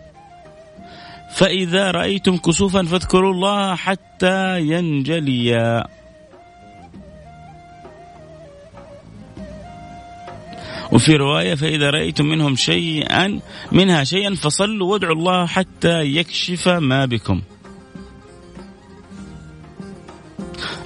فإذا 1.32 1.90
رأيتم 1.90 2.36
كسوفا 2.36 2.82
فاذكروا 2.82 3.32
الله 3.32 3.74
حتى 3.74 4.60
ينجليا 4.60 5.84
وفي 10.92 11.16
رواية 11.16 11.54
فإذا 11.54 11.90
رأيتم 11.90 12.26
منهم 12.26 12.56
شيئا 12.56 13.40
منها 13.72 14.04
شيئا 14.04 14.34
فصلوا 14.34 14.92
وادعوا 14.92 15.14
الله 15.14 15.46
حتى 15.46 16.00
يكشف 16.00 16.68
ما 16.68 17.06
بكم. 17.06 17.42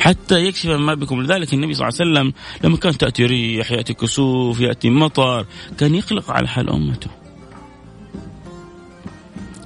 حتى 0.00 0.44
يكشف 0.44 0.70
ما 0.70 0.94
بكم. 0.94 1.22
لذلك 1.22 1.54
النبي 1.54 1.74
صلى 1.74 1.88
الله 1.88 1.98
عليه 2.00 2.10
وسلم 2.10 2.32
لما 2.64 2.76
كانت 2.76 3.00
تأتي 3.00 3.24
ريح 3.24 3.72
يأتي 3.72 3.94
كسوف 3.94 4.60
يأتي 4.60 4.90
مطر 4.90 5.46
كان 5.78 5.94
يقلق 5.94 6.30
على 6.30 6.48
حال 6.48 6.70
أمته. 6.70 7.25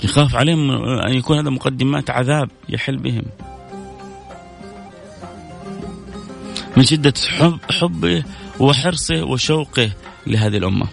يخاف 0.04 0.36
عليهم 0.36 0.70
أن 1.00 1.14
يكون 1.14 1.38
هذا 1.38 1.50
مقدمات 1.50 2.10
عذاب 2.10 2.50
يحل 2.68 2.96
بهم. 2.96 3.22
من 6.76 6.82
شدة 6.82 7.14
حب 7.38 7.58
حبه 7.70 8.24
وحرصه 8.60 9.24
وشوقه 9.24 9.90
لهذه 10.26 10.56
الأمة. 10.56 10.86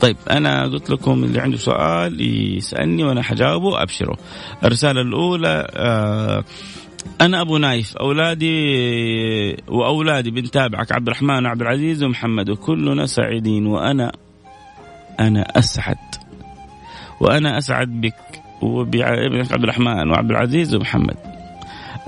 طيب 0.00 0.16
أنا 0.30 0.62
قلت 0.62 0.90
لكم 0.90 1.24
اللي 1.24 1.40
عنده 1.40 1.56
سؤال 1.56 2.20
يسألني 2.56 3.04
وأنا 3.04 3.22
حجاوبه 3.22 3.82
أبشره. 3.82 4.16
الرسالة 4.64 5.00
الأولى 5.00 5.66
آه 5.70 6.44
أنا 7.20 7.40
أبو 7.40 7.58
نايف 7.58 7.96
أولادي 7.96 8.56
وأولادي 9.68 10.30
بنتابعك 10.30 10.92
عبد 10.92 11.06
الرحمن 11.06 11.46
وعبد 11.46 11.62
العزيز 11.62 12.02
ومحمد 12.02 12.50
وكلنا 12.50 13.06
سعيدين 13.06 13.66
وأنا 13.66 14.12
أنا 15.20 15.58
أسعد. 15.58 16.25
وأنا 17.20 17.58
أسعد 17.58 17.88
بك 18.00 18.14
وبابنك 18.62 19.52
عبد 19.52 19.62
الرحمن 19.62 20.10
وعبد 20.10 20.30
العزيز 20.30 20.74
ومحمد. 20.74 21.16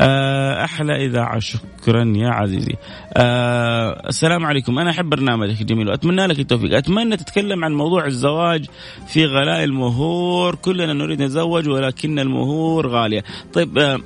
آه، 0.00 0.64
أحلى 0.64 1.06
إذاعة 1.06 1.38
شكرا 1.38 2.12
يا 2.16 2.28
عزيزي. 2.28 2.74
أه 3.16 4.08
السلام 4.08 4.46
عليكم. 4.46 4.78
أنا 4.78 4.90
أحب 4.90 5.10
برنامجك 5.10 5.60
الجميل 5.60 5.88
وأتمنى 5.88 6.26
لك 6.26 6.38
التوفيق. 6.38 6.76
أتمنى 6.76 7.16
تتكلم 7.16 7.64
عن 7.64 7.72
موضوع 7.72 8.06
الزواج 8.06 8.66
في 9.06 9.26
غلاء 9.26 9.64
المهور. 9.64 10.54
كلنا 10.54 10.92
نريد 10.92 11.22
نتزوج 11.22 11.68
ولكن 11.68 12.18
المهور 12.18 12.88
غالية. 12.88 13.24
طيب 13.52 13.78
أه 13.78 13.98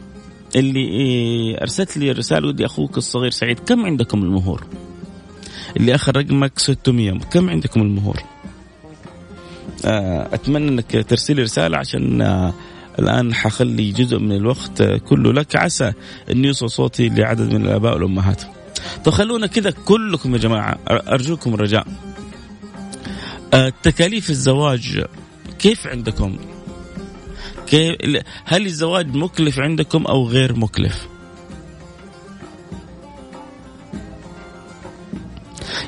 اللي 0.57 1.59
أرسلت 1.63 1.97
لي 1.97 2.11
الرسالة 2.11 2.49
ودي 2.49 2.67
أخوك 2.67 2.99
الصغير 2.99 3.31
سعيد 3.31 3.59
كم 3.59 3.87
عندكم 3.87 4.23
المهور؟ 4.23 4.65
اللي 5.77 5.95
اخر 5.95 6.17
رقمك 6.17 6.59
600 6.59 7.19
كم 7.19 7.51
عندكم 7.51 7.83
المهور؟ 7.83 8.23
آه، 9.85 10.35
أتمنى 10.35 10.69
إنك 10.69 11.07
ترسلي 11.09 11.43
رسالة 11.43 11.79
عشان 11.79 12.23
آه، 12.23 12.55
الآن 12.99 13.35
حخلي 13.35 13.93
جزء 13.93 14.19
من 14.19 14.33
الوقت 14.33 14.83
كله 14.83 15.33
لك 15.33 15.57
عسى 15.57 15.93
ان 16.31 16.45
يوصل 16.45 16.71
صوتي 16.71 17.09
لعدد 17.09 17.53
من 17.53 17.65
الآباء 17.65 17.95
والأمهات. 17.95 18.43
طب 19.05 19.13
خلونا 19.13 19.47
كذا 19.47 19.71
كلكم 19.71 20.33
يا 20.33 20.39
جماعة 20.39 20.79
أرجوكم 20.89 21.55
الرجاء. 21.55 21.87
آه، 23.55 23.73
تكاليف 23.83 24.31
الزواج 24.31 25.05
كيف 25.59 25.87
عندكم؟ 25.87 26.37
كيف 27.67 27.97
هل 28.45 28.67
الزواج 28.67 29.17
مكلف 29.17 29.59
عندكم 29.59 30.07
أو 30.07 30.29
غير 30.29 30.57
مكلف؟ 30.57 31.07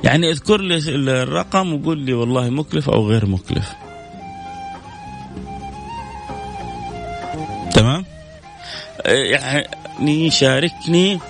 يعني 0.05 0.31
اذكر 0.31 0.61
لي 0.61 0.77
الرقم 1.23 1.73
وقول 1.73 1.99
لي 1.99 2.13
والله 2.13 2.51
مكلف 2.51 2.91
أو 2.91 3.09
غير 3.09 3.27
مكلف. 3.27 3.84
يعني 9.07 10.31
شاركني 10.31 11.21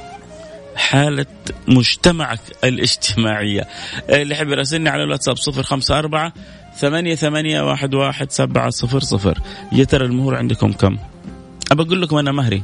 حالة 0.76 1.26
مجتمعك 1.69 2.40
الاجتماعية. 2.64 3.69
اللي 4.09 4.35
يحب 4.35 4.49
يراسلني 4.49 4.88
على 4.88 5.02
الواتساب 5.02 5.37
صفر 5.37 5.62
خمسة 5.62 5.99
أربعة 5.99 6.33
ثمانية 6.76 7.14
ثمانية 7.14 7.62
واحد 7.62 7.95
واحد 7.95 8.31
سبعة 8.31 8.71
صفر 8.71 9.00
صفر. 9.00 9.38
يا 9.73 9.85
ترى 9.85 10.07
المهور 10.07 10.37
عندكم 10.37 10.73
كم؟ 10.73 10.97
أبى 11.73 11.83
أقول 11.83 12.02
لكم 12.02 12.16
أنا 12.16 12.33
مهري. 12.33 12.62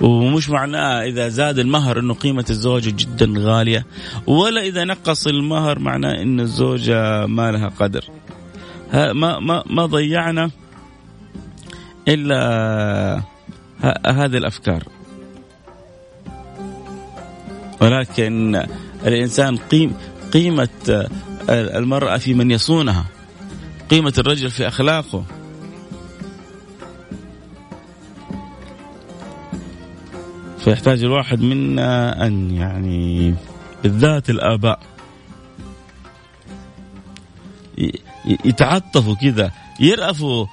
ومش 0.00 0.50
معناه 0.50 1.02
إذا 1.02 1.28
زاد 1.28 1.58
المهر 1.58 1.98
أنه 1.98 2.14
قيمة 2.14 2.44
الزوجة 2.50 2.90
جدا 2.90 3.32
غالية 3.38 3.86
ولا 4.26 4.60
إذا 4.60 4.84
نقص 4.84 5.26
المهر 5.26 5.78
معناه 5.78 6.22
أن 6.22 6.40
الزوجة 6.40 7.26
ما 7.26 7.52
لها 7.52 7.68
قدر. 7.68 8.04
ما 8.92 9.38
ما 9.38 9.62
ما 9.66 9.86
ضيعنا. 9.86 10.50
إلا 12.10 13.22
هذه 14.06 14.36
الأفكار. 14.36 14.84
ولكن 17.80 18.66
الإنسان 19.06 19.56
قيم 19.56 19.94
قيمة 20.32 21.08
المرأة 21.48 22.16
في 22.16 22.34
من 22.34 22.50
يصونها 22.50 23.04
قيمة 23.90 24.12
الرجل 24.18 24.50
في 24.50 24.68
أخلاقه. 24.68 25.24
فيحتاج 30.58 31.04
الواحد 31.04 31.40
منا 31.40 32.26
أن 32.26 32.50
يعني 32.50 33.34
بالذات 33.82 34.30
الآباء 34.30 34.80
يتعطفوا 38.44 39.14
كذا 39.14 39.52
يرأفوا 39.80 40.46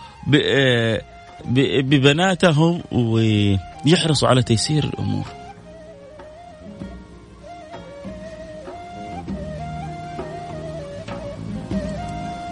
ببناتهم 1.49 2.83
ويحرصوا 2.91 4.27
على 4.27 4.43
تيسير 4.43 4.83
الأمور. 4.83 5.25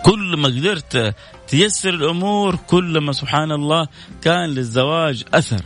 كل 0.04 0.38
ما 0.38 0.48
قدرت 0.48 1.16
تيسر 1.48 1.94
الأمور 1.94 2.56
كل 2.56 2.98
ما 2.98 3.12
سبحان 3.12 3.52
الله 3.52 3.88
كان 4.22 4.50
للزواج 4.50 5.24
أثر. 5.34 5.66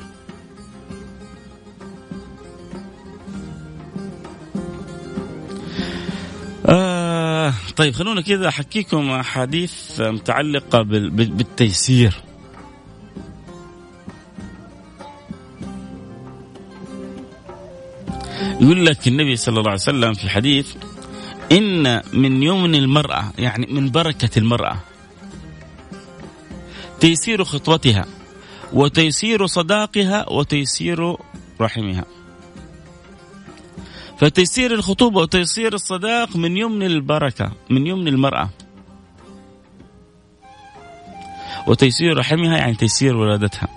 آه 6.65 7.53
طيب 7.75 7.93
خلونا 7.93 8.21
كذا 8.21 8.48
أحكيكم 8.48 9.12
أحاديث 9.12 10.01
متعلقة 10.01 10.81
بالتيسير. 10.81 12.28
يقول 18.69 18.85
لك 18.85 19.07
النبي 19.07 19.35
صلى 19.35 19.59
الله 19.59 19.71
عليه 19.71 19.81
وسلم 19.81 20.13
في 20.13 20.29
حديث 20.29 20.75
إن 21.51 22.01
من 22.13 22.43
يمن 22.43 22.75
المرأة 22.75 23.32
يعني 23.38 23.67
من 23.69 23.91
بركة 23.91 24.39
المرأة 24.39 24.77
تيسير 26.99 27.43
خطوتها 27.43 28.05
وتيسير 28.73 29.45
صداقها 29.45 30.29
وتيسير 30.29 31.15
رحمها. 31.62 32.05
فتيسير 34.17 34.73
الخطوبة 34.73 35.21
وتيسير 35.21 35.73
الصداق 35.73 36.36
من 36.36 36.58
يمن 36.58 36.84
البركة 36.84 37.51
من 37.69 37.88
يمن 37.88 38.08
المرأة. 38.08 38.49
وتيسير 41.67 42.17
رحمها 42.17 42.58
يعني 42.58 42.75
تيسير 42.75 43.15
ولادتها. 43.17 43.67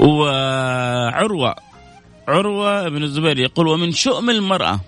وعروة 0.00 1.67
عروة 2.28 2.88
بن 2.88 3.02
الزبير 3.02 3.38
يقول 3.38 3.68
ومن 3.68 3.92
شؤم 3.92 4.30
المرأة 4.30 4.80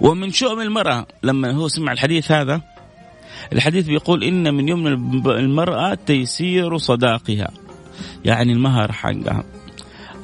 ومن 0.00 0.32
شؤم 0.32 0.60
المرأة 0.60 1.06
لما 1.22 1.50
هو 1.50 1.68
سمع 1.68 1.92
الحديث 1.92 2.32
هذا 2.32 2.60
الحديث 3.52 3.86
بيقول 3.86 4.24
إن 4.24 4.54
من 4.54 4.68
يمن 4.68 4.92
المرأة 5.26 5.94
تيسير 5.94 6.78
صداقها. 6.78 7.48
يعني 8.24 8.52
المهر 8.52 8.92
حقها. 8.92 9.44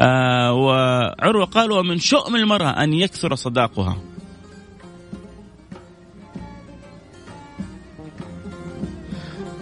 آه 0.00 0.52
وعروة 0.52 1.44
قال 1.44 1.72
ومن 1.72 1.98
شؤم 1.98 2.36
المرأة 2.36 2.84
أن 2.84 2.92
يكثر 2.92 3.34
صداقها. 3.34 3.96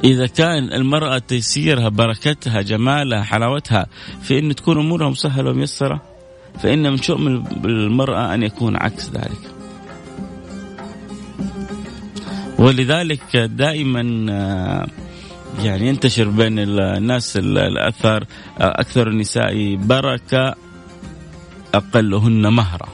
إذا 0.04 0.26
كان 0.26 0.72
المرأة 0.72 1.18
تيسيرها 1.18 1.88
بركتها 1.88 2.62
جمالها 2.62 3.22
حلاوتها 3.22 3.86
في 4.22 4.38
أن 4.38 4.54
تكون 4.54 4.78
أمورها 4.78 5.08
مسهلة 5.08 5.50
وميسرة 5.50 6.02
فإن 6.58 6.90
من 6.90 7.02
شؤم 7.02 7.44
المرأة 7.64 8.34
أن 8.34 8.42
يكون 8.42 8.76
عكس 8.76 9.10
ذلك. 9.10 9.60
ولذلك 12.58 13.36
دائما 13.36 14.26
آه، 14.30 14.86
يعني 15.62 15.88
ينتشر 15.88 16.28
بين 16.28 16.58
الناس 16.58 17.36
الأثر 17.36 18.24
آه، 18.60 18.80
أكثر 18.80 19.08
النساء 19.08 19.76
بركة 19.76 20.54
أقلهن 21.74 22.46
مهرا 22.48 22.88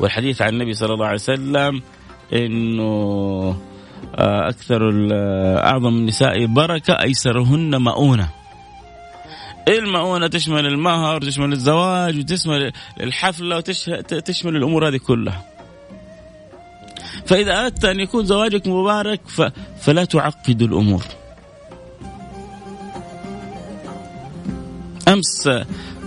والحديث 0.00 0.42
عن 0.42 0.48
النبي 0.48 0.74
صلى 0.74 0.94
الله 0.94 1.06
عليه 1.06 1.14
وسلم 1.14 1.82
آه، 2.32 3.56
أكثر 4.14 5.08
أعظم 5.64 5.88
النساء 5.88 6.46
بركة 6.46 6.92
أيسرهن 6.92 7.82
مؤونة. 7.82 8.28
المؤونة؟ 9.68 10.26
تشمل 10.26 10.66
المهر 10.66 11.20
تشمل 11.20 11.52
الزواج 11.52 12.18
وتشمل 12.18 12.72
الحفلة 13.00 13.56
وتشمل 13.56 14.56
الأمور 14.56 14.88
هذه 14.88 14.96
كلها. 14.96 15.44
فإذا 17.26 17.60
أردت 17.60 17.84
أن 17.84 18.00
يكون 18.00 18.24
زواجك 18.24 18.66
مبارك. 18.66 19.20
فلا 19.80 20.04
تعقد 20.04 20.62
الأمور. 20.62 21.02
أمس 25.08 25.48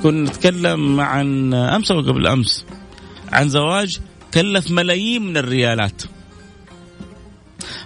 كنا 0.04 0.30
نتكلم 0.30 1.02
عن 1.02 1.54
أمس 1.54 1.92
أو 1.92 2.00
قبل 2.00 2.28
أمس 2.28 2.66
عن 3.32 3.50
زواج 3.50 4.00
كلف 4.34 4.72
ملايين 4.72 5.22
من 5.22 5.38
الريالات. 5.38 6.02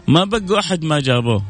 ما 0.07 0.23
بقوا 0.23 0.59
أحد 0.59 0.83
ما 0.83 0.99
جابوه. 0.99 1.43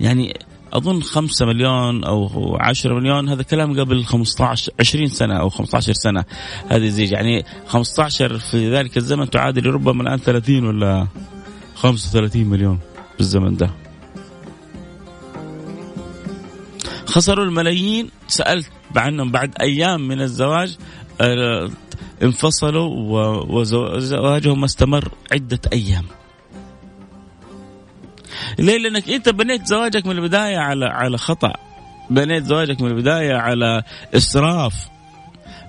يعني 0.00 0.38
أظن 0.72 1.02
5 1.02 1.46
مليون 1.46 2.04
أو 2.04 2.56
10 2.60 2.94
مليون 2.94 3.28
هذا 3.28 3.42
كلام 3.42 3.80
قبل 3.80 4.04
15 4.04 4.72
20 4.80 5.06
سنة 5.08 5.40
أو 5.40 5.48
15 5.48 5.92
سنة. 5.92 6.24
هذه 6.68 6.88
زيج 6.88 7.12
يعني 7.12 7.44
15 7.66 8.38
في 8.38 8.70
ذلك 8.70 8.96
الزمن 8.96 9.30
تعادل 9.30 9.66
ربما 9.66 10.02
الآن 10.02 10.18
30 10.18 10.64
ولا 10.64 11.06
35 11.74 12.44
مليون 12.44 12.78
في 13.14 13.20
الزمن 13.20 13.56
ده. 13.56 13.70
خسروا 17.06 17.44
الملايين. 17.44 18.10
سألت 18.28 18.70
عنهم 18.96 19.30
بعد 19.30 19.54
أيام 19.60 20.08
من 20.08 20.20
الزواج 20.20 20.76
آه، 21.20 21.70
انفصلوا 22.22 22.88
وزواجهم 23.48 24.64
استمر 24.64 25.08
عدة 25.32 25.60
أيام. 25.72 26.04
ليه؟ 28.58 28.78
لأنك 28.78 29.08
أنت 29.10 29.28
بنيت 29.28 29.66
زواجك 29.66 30.06
من 30.06 30.16
البداية 30.16 30.58
على 30.58 30.86
على 30.86 31.18
خطأ. 31.18 31.52
بنيت 32.10 32.44
زواجك 32.44 32.80
من 32.80 32.90
البداية 32.90 33.34
على 33.34 33.82
إسراف. 34.14 34.74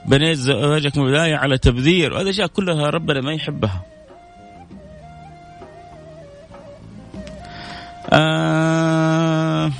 بنيت 0.06 0.38
زواجك 0.38 0.98
من 0.98 1.06
البداية 1.06 1.36
على 1.36 1.58
تبذير. 1.58 2.14
وهذه 2.14 2.24
الاشياء 2.24 2.48
كلها 2.48 2.90
ربنا 2.90 3.22
ما 3.22 3.34
يحبها. 3.34 3.82
آه 8.10 9.72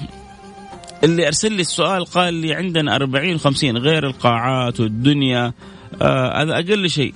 اللي 1.04 1.28
أرسل 1.28 1.52
لي 1.52 1.62
السؤال 1.62 2.06
قال 2.06 2.34
لي 2.34 2.54
عندنا 2.54 2.96
40 2.96 3.40
و50 3.40 3.64
غير 3.64 4.08
القاعات 4.08 4.80
والدنيا. 4.80 5.54
آه، 6.02 6.42
هذا 6.42 6.54
أقل 6.54 6.90
شيء 6.90 7.14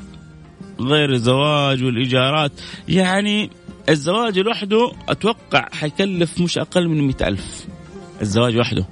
غير 0.79 1.11
الزواج 1.11 1.83
والإيجارات. 1.83 2.51
يعني 2.87 3.49
الزواج 3.89 4.39
لوحده 4.39 4.91
أتوقع 5.09 5.67
حيكلف 5.73 6.41
مش 6.41 6.57
أقل 6.57 6.87
من 6.87 7.07
مئة 7.07 7.27
ألف. 7.27 7.65
الزواج 8.21 8.57
وحده 8.57 8.85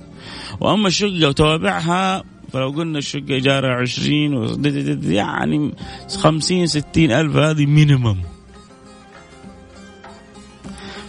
وأما 0.59 0.87
الشقة 0.87 1.27
وتوابعها 1.27 2.23
فلو 2.53 2.69
قلنا 2.69 2.97
الشقة 2.97 3.29
إيجارها 3.29 3.73
20 3.75 4.65
يعني 5.03 5.73
50 6.17 6.67
60 6.67 7.11
ألف 7.11 7.35
هذه 7.35 7.65
مينيمم 7.65 8.17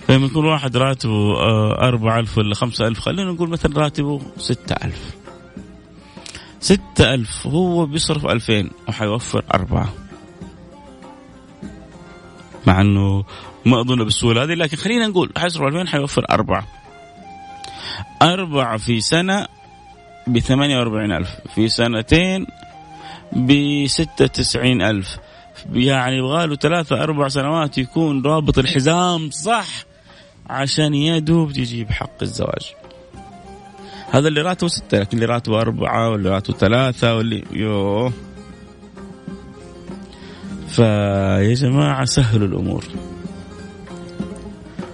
فلما 0.09 0.27
يكون 0.27 0.45
واحد 0.45 0.77
راتبه 0.77 1.37
آه، 1.39 1.89
أربعة 1.89 2.21
ألف 2.21 2.39
ولا 2.39 2.55
خمسة 2.55 2.87
ألف 2.87 2.99
خلينا 2.99 3.33
نقول 3.33 3.49
مثلا 3.49 3.79
راتبه 3.79 4.21
ستة 4.39 4.75
ألف. 4.85 5.20
ستة 6.61 7.15
ألف 7.15 7.47
هو 7.47 7.87
بيصرف 7.87 8.27
ألفين. 8.27 8.71
وحيوفر 8.89 9.45
أربعة. 9.55 9.93
مع 12.67 12.81
أنه 12.81 13.25
ما 13.67 13.81
أظن 13.81 14.05
بالسهولة 14.05 14.43
هذه 14.43 14.55
لكن 14.55 14.77
خلينا 14.77 15.07
نقول 15.07 15.33
حيصرف 15.37 15.63
ألفين 15.63 15.89
حيوفر 15.89 16.25
أربعة. 16.31 16.67
أربعة 18.23 18.77
في 18.77 19.01
سنة 19.01 19.47
بثمانية 20.27 20.79
وأربعين 20.79 21.13
ألف. 21.13 21.29
في 21.55 21.69
سنتين 21.69 22.47
بستة 23.33 24.27
تسعين 24.27 24.83
ألف. 24.83 25.17
يعني 25.73 26.17
يبغى 26.17 26.47
له 26.47 26.57
ثلاثة 26.57 27.03
أربع 27.03 27.29
سنوات 27.29 27.79
يكون 27.79 28.23
رابط 28.27 28.59
الحزام 28.59 29.31
صح 29.31 29.67
عشان 30.51 30.95
يا 30.95 31.19
دوب 31.19 31.53
تجيب 31.53 31.91
حق 31.91 32.23
الزواج. 32.23 32.80
هذا 34.13 34.29
اللي 34.29 34.43
راتبه 34.43 34.69
ستة 34.69 34.99
لكن 34.99 35.17
اللي 35.17 35.27
راتبه 35.27 35.61
أربعة 35.61 36.11
واللي 36.11 36.31
راتبه 36.31 36.59
ثلاثة 36.59 37.17
واللي 37.17 37.45
يوه. 37.53 38.13
فيا 40.69 41.55
جماعة 41.55 42.05
سهلوا 42.05 42.49
الأمور. 42.49 42.85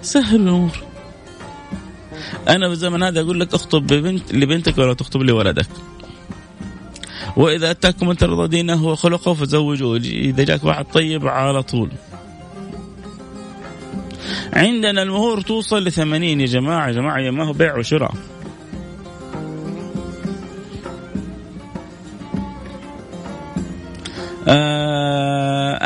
سهلوا 0.03 0.43
الأمور. 0.43 0.79
أنا 2.49 2.69
بالزمن 2.69 3.03
هذا 3.03 3.21
أقول 3.21 3.41
لك 3.41 3.55
اخطب 3.55 3.87
ببنت 3.87 4.35
لبنتك 4.35 4.79
ولا 4.79 4.95
تخطب 4.95 5.23
لولدك. 5.23 5.67
وإذا 7.37 7.71
أتاكم 7.71 8.09
من 8.09 8.17
ترضى 8.17 8.49
دينه 8.49 8.87
وخلقه 8.87 9.35
فزوجوه 9.35 9.97
إذا 9.97 10.45
جاك 10.45 10.65
واحد 10.65 10.85
طيب 10.85 11.27
على 11.27 11.63
طول. 11.63 11.91
عندنا 14.53 15.03
المهور 15.03 15.41
توصل 15.41 15.85
ل 15.85 15.93
80 15.93 16.41
يا 16.41 16.47
جماعة 16.47 16.87
يا 16.87 16.93
جماعة 16.93 17.31
ما 17.31 17.49
هو 17.49 17.53
بيع 17.53 17.79
وشراء. 17.79 18.15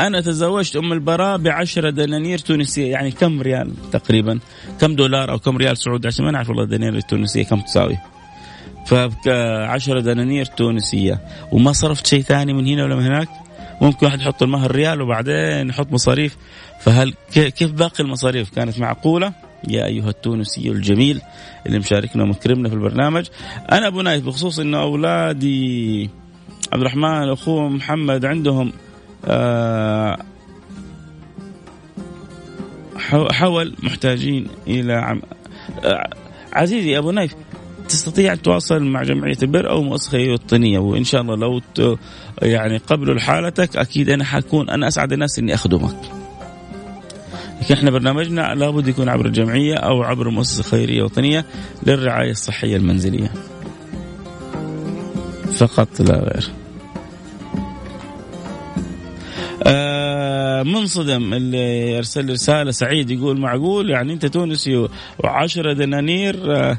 أنا 0.07 0.21
تزوجت 0.21 0.77
أم 0.77 0.93
البراء 0.93 1.39
بعشرة 1.39 1.91
دنانير 1.91 2.39
تونسية 2.39 2.91
يعني 2.91 3.11
كم 3.11 3.43
ريال 3.43 3.91
تقريبا؟ 3.93 4.39
كم 4.81 4.95
دولار 4.95 5.31
أو 5.31 5.39
كم 5.39 5.57
ريال 5.57 5.79
سعودي؟ 5.79 6.09
عشان 6.09 6.25
ما 6.25 6.31
نعرف 6.31 6.49
والله 6.49 6.63
الدنانير 6.63 6.97
التونسية 6.97 7.43
كم 7.43 7.61
تساوي. 7.61 7.97
فعشرة 8.87 10.01
دنانير 10.01 10.45
تونسية. 10.45 11.21
وما 11.53 11.73
صرفت 11.73 12.07
شيء 12.07 12.23
ثاني 12.23 12.53
من 12.53 12.67
هنا 12.67 12.85
ولا 12.85 12.97
من 12.97 13.07
هناك؟ 13.07 13.29
ممكن 13.81 14.07
واحد 14.07 14.21
يحط 14.21 14.43
المهر 14.43 14.71
ريال 14.73 15.03
وبعدين 15.03 15.69
يحط 15.69 15.93
مصاريف. 15.93 16.37
فهل 16.81 17.15
كيف 17.33 17.73
باقي 17.73 18.05
المصاريف؟ 18.05 18.51
كانت 18.51 18.79
معقولة؟ 18.79 19.33
يا 19.69 19.87
أيها 19.87 20.09
التونسي 20.09 20.69
الجميل 20.69 21.21
اللي 21.67 21.79
مشاركنا 21.79 22.23
ومكرمنا 22.23 22.69
في 22.69 22.75
البرنامج. 22.75 23.27
أنا 23.73 23.87
أبو 23.87 24.03
نايف 24.03 24.25
بخصوص 24.25 24.59
إنه 24.59 24.83
أولادي 24.83 26.11
عبد 26.73 26.81
الرحمن 26.81 27.29
اخوه 27.29 27.69
محمد 27.69 28.25
عندهم 28.25 28.73
حول 33.31 33.75
محتاجين 33.83 34.47
إلى 34.67 34.93
عم 34.93 35.23
آه 35.85 36.11
عزيزي 36.53 36.99
أبو 36.99 37.11
نايف 37.11 37.35
تستطيع 37.89 38.33
أن 38.33 38.43
تواصل 38.43 38.83
مع 38.83 39.03
جمعية 39.03 39.37
البر 39.43 39.71
أو 39.71 39.83
مؤسسة 39.83 40.33
وطنية 40.33 40.79
وإن 40.79 41.05
شاء 41.05 41.21
الله 41.21 41.37
لو 41.37 41.61
يعني 42.43 42.77
قبلوا 42.77 43.15
لحالتك 43.15 43.77
أكيد 43.77 44.09
أنا 44.09 44.25
حكون 44.25 44.71
أنا 44.71 44.89
أسعد 44.89 45.13
الناس 45.13 45.39
إني 45.39 45.55
أخدمك. 45.55 45.97
لكن 47.63 47.75
إحنا 47.75 47.91
برنامجنا 47.91 48.55
لابد 48.55 48.89
يكون 48.89 49.09
عبر 49.09 49.27
الجمعية 49.27 49.75
أو 49.75 50.03
عبر 50.03 50.31
مؤسسة 50.31 50.63
خيرية 50.63 51.03
وطنية 51.03 51.45
للرعاية 51.87 52.31
الصحية 52.31 52.77
المنزلية. 52.77 53.33
فقط 55.53 56.01
لا 56.01 56.17
غير. 56.17 56.51
منصدم 60.63 61.35
اللي 61.35 61.99
ارسل 61.99 62.31
رسالة 62.31 62.71
سعيد 62.71 63.11
يقول 63.11 63.41
معقول 63.41 63.91
يعني 63.91 64.13
أنت 64.13 64.27
تونسي 64.27 64.89
وعشرة 65.19 65.73
دنانير 65.73 66.57
آه 66.57 66.79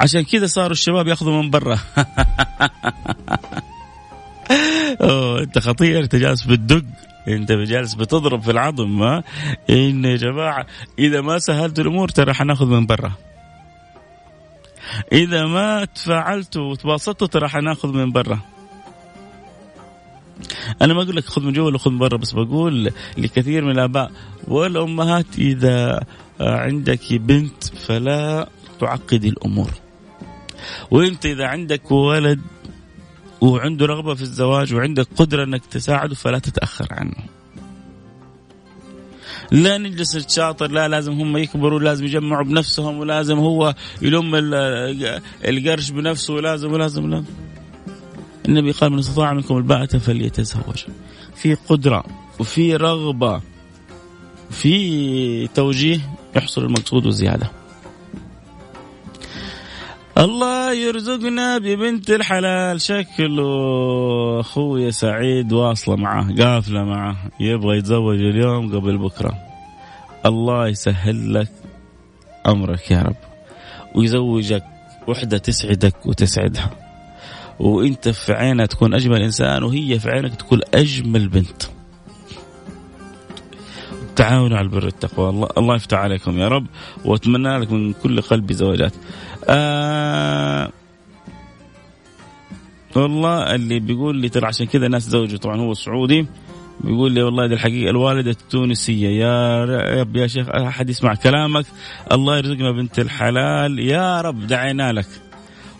عشان 0.00 0.24
كذا 0.24 0.46
صاروا 0.46 0.72
الشباب 0.72 1.08
ياخذوا 1.08 1.42
من 1.42 1.50
برا. 1.50 1.78
أنت 5.42 5.58
خطير 5.58 6.04
أنت 6.04 6.16
جالس 6.16 6.44
بتدق 6.44 6.84
أنت 7.28 7.52
جالس 7.52 7.94
بتضرب 7.94 8.42
في 8.42 8.50
العظم 8.50 8.98
ما 8.98 9.22
إن 9.70 10.04
يا 10.04 10.16
جماعة 10.16 10.66
إذا 10.98 11.20
ما 11.20 11.38
سهلت 11.38 11.78
الأمور 11.78 12.08
ترى 12.08 12.34
حناخذ 12.34 12.66
من 12.66 12.86
برا. 12.86 13.12
إذا 15.12 15.46
ما 15.46 15.84
تفاعلتوا 15.84 16.70
وتباسطتوا 16.70 17.26
ترى 17.26 17.48
حناخذ 17.48 17.92
من 17.92 18.12
برا. 18.12 18.51
أنا 20.82 20.94
ما 20.94 21.02
أقول 21.02 21.16
لك 21.16 21.24
خذ 21.24 21.42
من 21.42 21.52
جوا 21.52 21.66
ولا 21.66 21.78
خذ 21.78 21.90
من 21.90 21.98
برا 21.98 22.16
بس 22.16 22.32
بقول 22.32 22.90
لكثير 23.18 23.64
من 23.64 23.70
الآباء 23.70 24.10
والأمهات 24.48 25.26
إذا 25.38 26.00
عندك 26.40 27.12
بنت 27.12 27.64
فلا 27.64 28.48
تعقدي 28.80 29.28
الأمور. 29.28 29.70
وأنت 30.90 31.26
إذا 31.26 31.46
عندك 31.46 31.90
ولد 31.90 32.40
وعنده 33.40 33.86
رغبة 33.86 34.14
في 34.14 34.22
الزواج 34.22 34.74
وعندك 34.74 35.06
قدرة 35.16 35.44
إنك 35.44 35.66
تساعده 35.66 36.14
فلا 36.14 36.38
تتأخر 36.38 36.86
عنه. 36.90 37.14
لا 39.50 39.78
نجلس 39.78 40.16
نتشاطر 40.16 40.70
لا 40.70 40.88
لازم 40.88 41.12
هم 41.12 41.36
يكبروا 41.36 41.80
لازم 41.80 42.04
يجمعوا 42.04 42.44
بنفسهم 42.44 42.98
ولازم 42.98 43.38
هو 43.38 43.74
يلم 44.02 44.32
القرش 45.44 45.90
بنفسه 45.90 46.34
ولازم 46.34 46.72
ولازم 46.72 47.04
ولازم. 47.04 47.24
النبي 48.48 48.72
قال 48.72 48.92
من 48.92 48.98
استطاع 48.98 49.32
منكم 49.32 49.56
الباءة 49.56 49.98
فليتزوج. 49.98 50.84
في 51.34 51.54
قدرة 51.54 52.04
وفي 52.40 52.76
رغبة 52.76 53.40
في 54.50 55.46
توجيه 55.48 56.00
يحصل 56.36 56.64
المقصود 56.64 57.06
وزياده 57.06 57.50
الله 60.18 60.72
يرزقنا 60.72 61.58
ببنت 61.58 62.10
الحلال. 62.10 62.80
شكله 62.80 64.40
أخوي 64.40 64.92
سعيد 64.92 65.52
واصلة 65.52 65.96
معه 65.96 66.34
قافلة 66.34 66.84
معه 66.84 67.16
يبغى 67.40 67.78
يتزوج 67.78 68.18
اليوم 68.18 68.76
قبل 68.76 68.98
بكرة. 68.98 69.38
الله 70.26 70.68
يسهل 70.68 71.34
لك 71.34 71.48
أمرك 72.46 72.90
يا 72.90 73.02
رب. 73.02 73.16
ويزوجك 73.94 74.64
وحدة 75.08 75.38
تسعدك 75.38 76.06
وتسعدها. 76.06 76.81
وانت 77.60 78.08
في 78.08 78.32
عينها 78.32 78.66
تكون 78.66 78.94
أجمل 78.94 79.22
إنسان 79.22 79.62
وهي 79.62 79.98
في 79.98 80.10
عينك 80.10 80.34
تكون 80.34 80.60
أجمل 80.74 81.28
بنت. 81.28 81.62
تعاونوا 84.16 84.56
على 84.56 84.64
البر 84.64 84.84
والتقوى. 84.84 85.30
الله 85.30 85.48
الله 85.58 85.74
يفتح 85.74 85.98
عليكم 85.98 86.38
يا 86.38 86.48
رب 86.48 86.66
وأتمنى 87.04 87.58
لك 87.58 87.72
من 87.72 87.92
كل 87.92 88.20
قلبي 88.20 88.54
زواجات 88.54 88.92
آه 89.48 90.70
والله 92.96 93.54
اللي 93.54 93.80
بيقول 93.80 94.16
لي 94.16 94.28
ترى 94.28 94.46
عشان 94.46 94.66
كذا 94.66 94.88
ناس 94.88 95.02
زوجوا 95.02 95.38
طبعا 95.38 95.60
هو 95.60 95.74
سعودي. 95.74 96.26
بيقول 96.80 97.12
لي 97.12 97.22
والله 97.22 97.46
دي 97.46 97.54
الحقيقة 97.54 97.90
الوالدة 97.90 98.30
التونسية. 98.30 99.08
يا 99.08 99.64
رب 100.00 100.16
يا 100.16 100.26
شيخ 100.26 100.48
أحد 100.48 100.90
يسمع 100.90 101.14
كلامك؟ 101.14 101.66
الله 102.12 102.36
يرزقنا 102.36 102.70
بنت 102.70 102.98
الحلال. 102.98 103.78
يا 103.78 104.20
رب 104.20 104.46
دعينا 104.46 104.92
لك. 104.92 105.06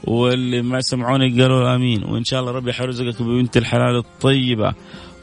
واللي 0.05 0.63
ما 0.63 0.81
سمعوني 0.81 1.43
قالوا 1.43 1.75
امين 1.75 2.05
وان 2.05 2.25
شاء 2.25 2.41
الله 2.41 2.53
ربي 2.53 2.73
حيرزقك 2.73 3.23
ببنت 3.23 3.57
الحلال 3.57 3.97
الطيبه 3.97 4.75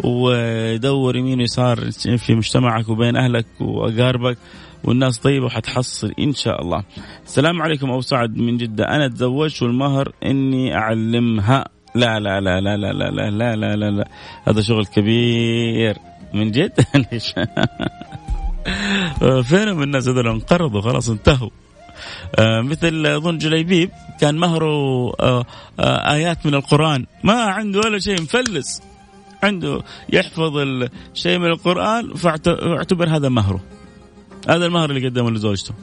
ودور 0.03 1.15
يمين 1.15 1.39
ويسار 1.39 1.91
في 2.17 2.35
مجتمعك 2.35 2.89
وبين 2.89 3.15
اهلك 3.15 3.45
واقاربك 3.59 4.37
والناس 4.83 5.17
طيبه 5.19 5.45
وحتحصل 5.45 6.13
ان 6.19 6.33
شاء 6.33 6.61
الله. 6.61 6.83
السلام 7.25 7.61
عليكم 7.61 7.91
ابو 7.91 8.01
سعد 8.01 8.37
من 8.37 8.57
جده 8.57 8.83
أنا 8.83 9.07
تزوجت 9.07 9.61
والمهر 9.63 10.11
اني 10.25 10.75
اعلمها 10.75 11.65
لا 11.95 12.19
لا 12.19 12.39
لا 12.41 12.61
لا 12.61 12.77
لا 12.77 12.93
لا 12.93 13.11
لا 13.11 13.29
لا 13.31 13.55
لا, 13.55 13.75
لا, 13.75 13.91
لا. 13.91 14.07
هذا 14.47 14.61
شغل 14.61 14.85
كبير 14.85 15.97
من 16.33 16.51
جد 16.51 16.73
فين 19.43 19.75
من 19.75 19.83
الناس 19.83 20.07
هذول 20.07 20.27
انقرضوا 20.27 20.81
خلاص 20.81 21.09
انتهوا 21.09 21.49
آه 21.49 21.68
مثل 22.39 23.05
اظن 23.05 23.37
جليبيب 23.37 23.91
كان 24.21 24.37
مهره 24.37 24.65
آه 25.19 25.45
آه 25.79 26.13
آيات 26.13 26.45
من 26.45 26.55
القرآن. 26.55 27.05
ما 27.23 27.33
عنده 27.33 27.79
ولا 27.79 27.99
شيء 27.99 28.21
مفلس. 28.21 28.81
عنده 29.43 29.81
يحفظ 30.13 30.53
شيء 31.13 31.39
من 31.39 31.45
القرآن 31.45 32.13
فاعتبر 32.13 33.09
هذا 33.09 33.29
مهره. 33.29 33.63
هذا 34.49 34.65
المهر 34.65 34.89
اللي 34.89 35.07
قدمه 35.07 35.31
لزوجته. 35.31 35.73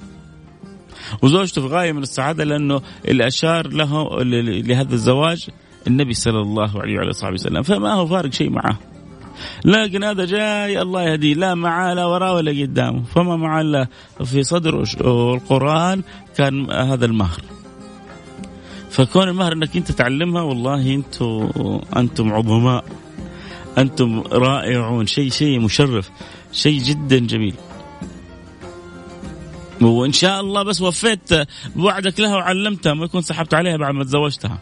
وزوجته 1.22 1.62
في 1.62 1.74
غايه 1.74 1.92
من 1.92 2.02
السعادة 2.02 2.44
لأنه 2.44 2.82
اللي 3.08 3.26
اشار 3.26 3.66
له 3.66 4.22
لهذا 4.62 4.94
الزواج 4.94 5.48
النبي 5.86 6.14
صلى 6.14 6.40
الله 6.40 6.80
عليه 6.80 6.96
وعلى 6.96 7.10
وسلم. 7.32 7.62
فما 7.62 7.92
هو 7.92 8.06
فارق 8.06 8.32
شيء 8.32 8.50
معه. 8.50 8.78
لكن 9.64 10.04
هذا 10.04 10.24
جاي 10.24 10.82
الله 10.82 11.02
يهديه. 11.02 11.34
لا 11.34 11.54
معاه 11.54 11.94
لا 11.94 12.04
وراه 12.04 12.34
ولا 12.34 12.62
قدامه 12.62 13.02
فما 13.14 13.36
معاه 13.36 13.60
الا 13.60 13.86
في 14.24 14.42
صدر 14.42 14.84
القرآن 15.34 16.02
كان 16.36 16.70
هذا 16.70 17.04
المهر. 17.04 17.40
فكون 18.90 19.28
المهر 19.28 19.52
إنك 19.52 19.76
أنت 19.76 19.92
تعلمها 19.92 20.42
والله 20.42 20.94
أنتم 20.94 21.50
أنتم 21.96 22.32
عظماء. 22.32 22.84
أنتم 23.78 24.22
رائعون. 24.32 25.06
شيء 25.06 25.30
شيء 25.30 25.60
مشرف. 25.60 26.10
شيء 26.52 26.82
جدا 26.82 27.18
جميل. 27.18 27.54
وإن 29.80 30.12
شاء 30.12 30.40
الله 30.40 30.62
بس 30.62 30.82
وفيت 30.82 31.48
بوعدك 31.76 32.20
لها 32.20 32.36
وعلمتها 32.36 32.94
ما 32.94 33.04
يكون 33.04 33.22
سحبت 33.22 33.54
عليها 33.54 33.76
بعد 33.76 33.94
ما 33.94 34.04
تزوجتها. 34.04 34.58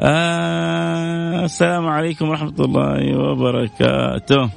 آه 0.00 1.03
السلام 1.44 1.86
عليكم 1.86 2.28
ورحمة 2.28 2.54
الله 2.60 3.18
وبركاته. 3.18 4.50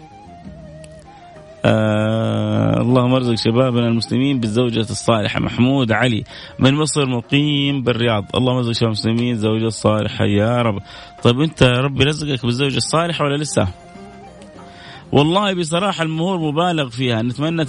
آه 1.65 2.82
اللهم 2.82 3.13
ارزق 3.13 3.36
شبابنا 3.36 3.88
المسلمين 3.88 4.39
بالزوجة 4.39 4.80
الصالحة. 4.80 5.39
محمود 5.39 5.91
علي 5.91 6.23
من 6.60 6.73
مصر 6.73 7.06
مقيم 7.06 7.84
بالرياض. 7.84 8.26
اللهم 8.36 8.56
ارزق 8.56 8.71
شباب 8.71 8.88
المسلمين 8.88 9.36
زوجة 9.36 9.69
صالحة 9.69 10.26
يا 10.26 10.62
رب. 10.62 10.80
طيب 11.23 11.41
انت 11.41 11.63
ربي 11.63 12.04
رزقك 12.04 12.45
بالزوجة 12.45 12.78
الصالحة 12.78 13.26
ولا 13.26 13.38
لسه؟ 13.38 13.67
والله 15.12 15.54
بصراحة 15.54 16.04
المهور 16.04 16.39
مبالغ 16.52 16.89
فيها. 16.89 17.21
نتمنى 17.21 17.65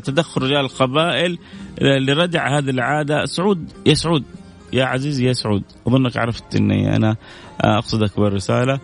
تدخل 0.00 0.42
رجال 0.42 0.60
القبائل 0.60 1.38
لردع 1.82 2.58
هذه 2.58 2.70
العادة. 2.70 3.24
سعود 3.24 3.72
يا 3.86 3.94
سعود 3.94 4.24
يا 4.72 4.84
عزيزي 4.84 5.26
يا 5.26 5.32
سعود. 5.32 5.62
أظنك 5.86 6.16
عرفت 6.16 6.56
إني 6.56 7.16
أنا 7.64 7.78
اقصدك 7.78 8.20
بالرساله 8.20 8.80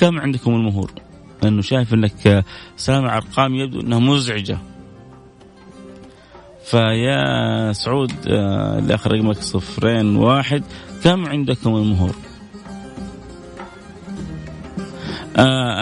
كم 0.00 0.20
عندكم 0.20 0.54
المهور؟ 0.54 0.90
لأنه 1.42 1.62
شايف 1.62 1.94
إنك 1.94 2.44
سامع 2.76 3.16
ارقام 3.16 3.54
يبدو 3.54 3.80
إنها 3.80 3.98
مزعجة. 3.98 4.58
فيا 6.64 7.72
سعود 7.72 8.12
اللي 8.26 8.94
اخر 8.94 9.12
رقمك 9.12 9.36
صفرين 9.36 10.16
واحد. 10.16 10.62
كم 11.04 11.26
عندكم 11.26 11.76
المهور؟ 11.76 12.14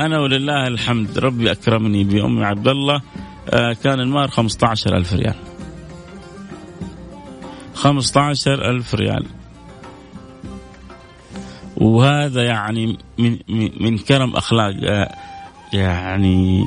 أنا 0.04 0.20
ولله 0.20 0.66
الحمد. 0.66 1.18
ربي 1.18 1.52
أكرمني 1.52 2.04
بام 2.04 2.44
عبد 2.44 2.68
الله. 2.68 3.00
كان 3.82 4.00
المهر 4.00 4.28
15000 4.28 5.12
ريال. 5.12 5.34
15 7.74 8.70
ألف 8.70 8.94
ريال. 8.94 9.26
وهذا 11.76 12.42
يعني 12.42 12.98
من 13.18 13.38
من 13.80 13.98
كرم 13.98 14.36
أخلاق 14.36 14.74
آه، 14.84 15.14
يعني 15.72 16.64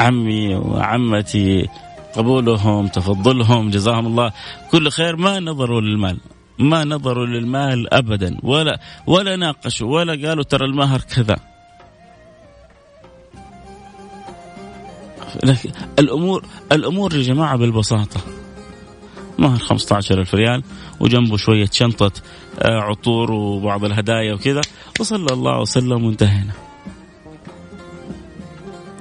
عمي 0.00 0.54
وعمتي 0.54 1.68
قبولهم 2.14 2.88
تفضلهم 2.88 3.70
جزاهم 3.70 4.06
الله. 4.06 4.32
كل 4.70 4.90
خير 4.90 5.16
ما 5.16 5.40
نظروا 5.40 5.80
للمال 5.80 6.18
ما 6.58 6.84
نظروا 6.84 7.26
للمال 7.26 7.94
ابدا 7.94 8.36
ولا 8.42 8.80
ولا 9.06 9.36
ناقشوا 9.36 9.94
ولا 9.94 10.28
قالوا 10.28 10.44
ترى 10.44 10.66
المهر 10.66 11.00
كذا. 11.00 11.36
الأمور 15.98 16.44
الأمور 16.72 17.14
يا 17.14 17.22
جماعة 17.22 17.56
بالبساطة. 17.56 18.37
مهر 19.38 19.58
15000 19.58 20.34
ريال 20.34 20.62
وجنبه 21.00 21.36
شوية 21.36 21.68
شنطة 21.72 22.12
آه، 22.58 22.80
عطور 22.80 23.32
وبعض 23.32 23.84
الهدايا 23.84 24.34
وكذا. 24.34 24.60
وصلى 25.00 25.32
الله 25.32 25.60
وسلم 25.60 26.04
وانتهينا. 26.04 26.52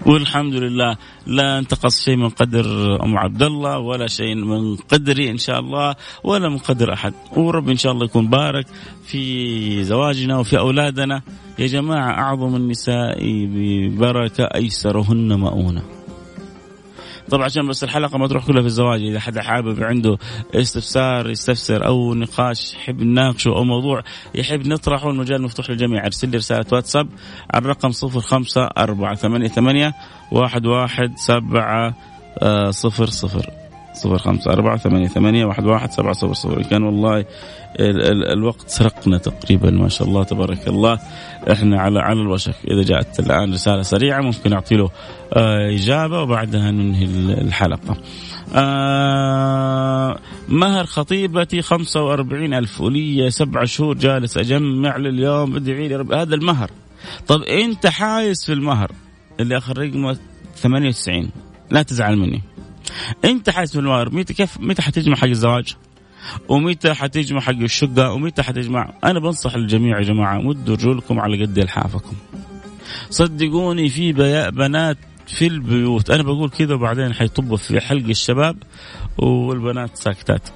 والحمد 0.06 0.54
لله 0.54 0.97
لا 1.26 1.60
انتقص 1.60 2.04
شيء 2.04 2.15
من 2.15 2.30
قدر 2.30 2.65
أم 3.04 3.17
عبد 3.17 3.43
الله 3.43 3.80
ولا 3.80 4.08
شيء 4.08 4.36
من 4.36 4.76
قدري 4.76 5.32
إن 5.32 5.38
شاء 5.38 5.60
الله 5.60 5.95
ولا 6.23 6.50
من 6.50 6.58
قدر 6.58 6.93
أحد. 6.93 7.13
ورب 7.36 7.69
إن 7.69 7.78
شاء 7.78 7.91
الله 7.91 8.06
يكون 8.06 8.28
بارك 8.30 8.65
في 9.06 9.84
زواجنا 9.84 10.38
وفي 10.39 10.58
أولادنا. 10.60 11.21
يا 11.60 11.67
جماعة 11.67 12.12
أعظم 12.12 12.56
النساء 12.56 13.17
ببركة 13.23 14.43
أيسرهن 14.43 15.39
مؤونة. 15.39 15.96
طبعا 17.29 17.45
عشان 17.45 17.67
بس 17.67 17.83
الحلقة 17.83 18.17
ما 18.17 18.27
تروح 18.27 18.45
كلها 18.45 18.61
في 18.61 18.67
الزواج 18.67 19.01
إذا 19.01 19.19
حدا 19.19 19.41
حابب 19.41 19.83
عنده 19.83 20.17
استفسار 20.55 21.29
يستفسر 21.29 21.85
أو 21.85 22.13
نقاش 22.13 22.73
يحب 22.73 23.01
نناقشه 23.01 23.49
أو 23.49 23.63
موضوع 23.63 24.03
يحب 24.35 24.67
نطرحه 24.67 25.09
المجال 25.09 25.41
مفتوح 25.41 25.69
للجميع. 25.69 26.05
أرسل 26.05 26.29
لي 26.29 26.37
رسالة 26.37 26.65
واتساب 26.71 27.07
على 27.53 27.61
الرقم 27.61 27.91
05488 27.91 29.93
واحد 30.31 30.65
واحد 30.65 31.13
سبعة 31.17 31.93
آه، 32.41 32.69
صفر 32.69 33.05
صفر. 33.05 33.66
صفر 33.97 34.17
خمسة 34.17 34.51
أربعة 34.53 34.77
ثمانية 34.77 35.07
ثمانية 35.07 35.45
واحد 35.45 35.65
واحد 35.65 35.91
سبعة 35.91 36.13
صفر 36.13 36.33
صفر. 36.33 36.62
كان 36.62 36.83
والله 36.83 37.19
ال 37.19 37.25
ال 37.79 38.31
الوقت 38.31 38.69
سرقنا 38.69 39.17
تقريبا 39.17 39.71
ما 39.71 39.89
شاء 39.89 40.07
الله 40.07 40.23
تبارك 40.23 40.67
الله. 40.67 40.99
إحنا 41.51 41.81
على 41.81 41.99
على 41.99 42.21
الوشك. 42.21 42.55
إذا 42.67 42.81
جاءت 42.81 43.19
الآن 43.19 43.53
رسالة 43.53 43.81
سريعة 43.81 44.21
ممكن 44.21 44.53
أعطي 44.53 44.75
له 44.75 44.89
آه 45.33 45.69
إجابة 45.75 46.21
وبعدها 46.21 46.71
ننهي 46.71 47.05
الحلقة. 47.41 47.97
آه 48.55 50.19
مهر 50.49 50.86
خطيبتي 50.86 51.62
خمسة 51.62 52.03
وأربعين 52.03 52.53
ألف. 52.53 52.81
ولي 52.81 53.29
سبع 53.29 53.63
شهور 53.63 53.95
جالس 53.95 54.38
أجمع 54.38 54.97
لليوم. 54.97 55.55
ادعي 55.55 55.88
لي 55.88 55.95
رب 55.95 56.13
هذا 56.13 56.36
المهر. 56.36 56.69
طب 57.27 57.41
أنت 57.41 57.88
حايس 57.88 58.45
في 58.45 58.53
المهر. 58.53 58.91
اللي 59.39 59.57
آخر 59.57 59.77
رقمه 59.77 60.17
98 60.55 61.29
لا 61.71 61.81
تزعل 61.81 62.17
مني. 62.17 62.41
أنت 63.26 63.50
حايس 63.50 63.71
في 63.71 63.80
المهر 63.80 64.15
متى 64.15 64.34
كيف 64.34 64.60
متى 64.60 64.82
حتجمع 64.82 65.15
حق 65.15 65.28
الزواج؟ 65.28 65.76
ومتى 66.50 66.93
حتجمع 66.93 67.39
حق 67.39 67.54
الشقة؟ 67.54 68.13
ومتى 68.13 68.43
حتجمع 68.43 68.93
أنا 69.04 69.19
بنصح 69.19 69.56
الجميع 69.56 69.97
يا 69.97 70.04
جماعة 70.04 70.38
مدوا 70.38 70.76
رجولكم 70.76 71.19
على 71.19 71.45
قد 71.45 71.58
إلحافكم. 71.58 72.15
صدقوني 73.10 73.89
في 73.89 74.13
بنات 74.52 74.97
في 75.28 75.47
البيوت. 75.47 76.10
أنا 76.10 76.23
بقول 76.23 76.50
كذا 76.50 76.73
وبعدين 76.73 77.13
حيطبوا 77.13 77.58
في 77.58 77.80
حلق 77.80 78.08
الشباب 78.10 78.56
والبنات 79.17 79.97
ساكتات. 79.97 80.50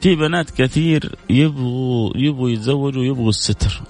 في 0.00 0.16
بنات 0.16 0.50
كثير 0.50 1.16
يبغوا 1.30 2.12
يبغوا 2.16 2.50
يتزوجوا 2.50 3.04
يبغوا 3.04 3.28
الستر. 3.28 3.82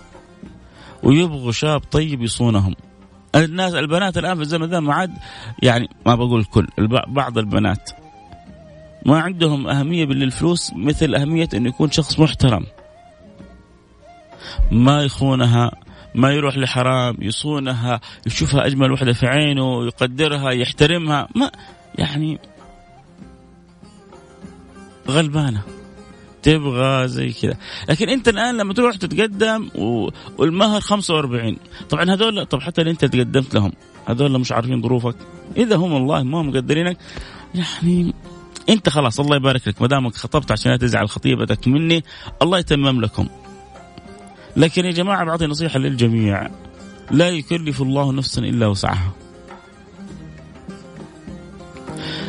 ويبغوا 1.02 1.52
شاب 1.52 1.80
طيب 1.80 2.22
يصونهم. 2.22 2.74
الناس 3.34 3.74
البنات 3.74 4.18
الآن 4.18 4.34
في 4.34 4.42
الزمن 4.42 4.66
ذا 4.66 4.80
ما 4.80 4.94
عاد 4.94 5.12
يعني 5.62 5.88
ما 6.06 6.14
بقول 6.14 6.40
الكل 6.40 6.66
بعض 7.08 7.38
البنات 7.38 7.90
ما 9.06 9.20
عندهم 9.20 9.68
أهمية 9.68 10.04
بالفلوس 10.04 10.72
مثل 10.76 11.14
أهمية 11.14 11.48
أنه 11.54 11.68
يكون 11.68 11.90
شخص 11.90 12.20
محترم. 12.20 12.66
ما 14.70 15.02
يخونها 15.02 15.70
ما 16.14 16.30
يروح 16.30 16.56
لحرام 16.56 17.16
يصونها 17.18 18.00
يشوفها 18.26 18.66
أجمل 18.66 18.92
وحدة 18.92 19.12
في 19.12 19.26
عينه 19.26 19.86
يقدرها 19.86 20.50
يحترمها 20.50 21.28
ما 21.34 21.50
يعني 21.94 22.38
غلبانة. 25.08 25.62
تبغى 26.42 27.08
زي 27.08 27.32
كذا. 27.32 27.56
لكن 27.88 28.08
أنت 28.08 28.28
الآن 28.28 28.56
لما 28.56 28.74
تروح 28.74 28.96
تتقدم 28.96 29.68
والمهر 30.38 30.80
45 30.80 31.56
طبعا 31.90 32.10
هذول 32.10 32.46
طب 32.46 32.60
حتى 32.60 32.80
اللي 32.80 32.90
أنت 32.90 33.04
تقدمت 33.04 33.54
لهم 33.54 33.72
هذول 34.06 34.40
مش 34.40 34.52
عارفين 34.52 34.82
ظروفك. 34.82 35.16
إذا 35.56 35.76
هم 35.76 35.92
والله 35.92 36.22
ما 36.22 36.42
مقدرينك 36.42 36.96
يعني 37.54 38.14
أنت 38.68 38.88
خلاص 38.88 39.20
الله 39.20 39.36
يبارك 39.36 39.68
لك. 39.68 39.82
ما 39.82 39.88
دامك 39.88 40.14
خطبت 40.14 40.52
عشان 40.52 40.78
تزعل 40.78 41.08
خطيبتك 41.08 41.68
مني 41.68 42.04
الله 42.42 42.58
يتمم 42.58 43.00
لكم. 43.00 43.28
لكن 44.56 44.84
يا 44.84 44.90
جماعة 44.90 45.24
بعطي 45.24 45.46
نصيحة 45.46 45.78
للجميع. 45.78 46.50
لا 47.10 47.28
يكلف 47.28 47.82
الله 47.82 48.12
نفسا 48.12 48.42
إلا 48.42 48.66
وسعها. 48.66 49.12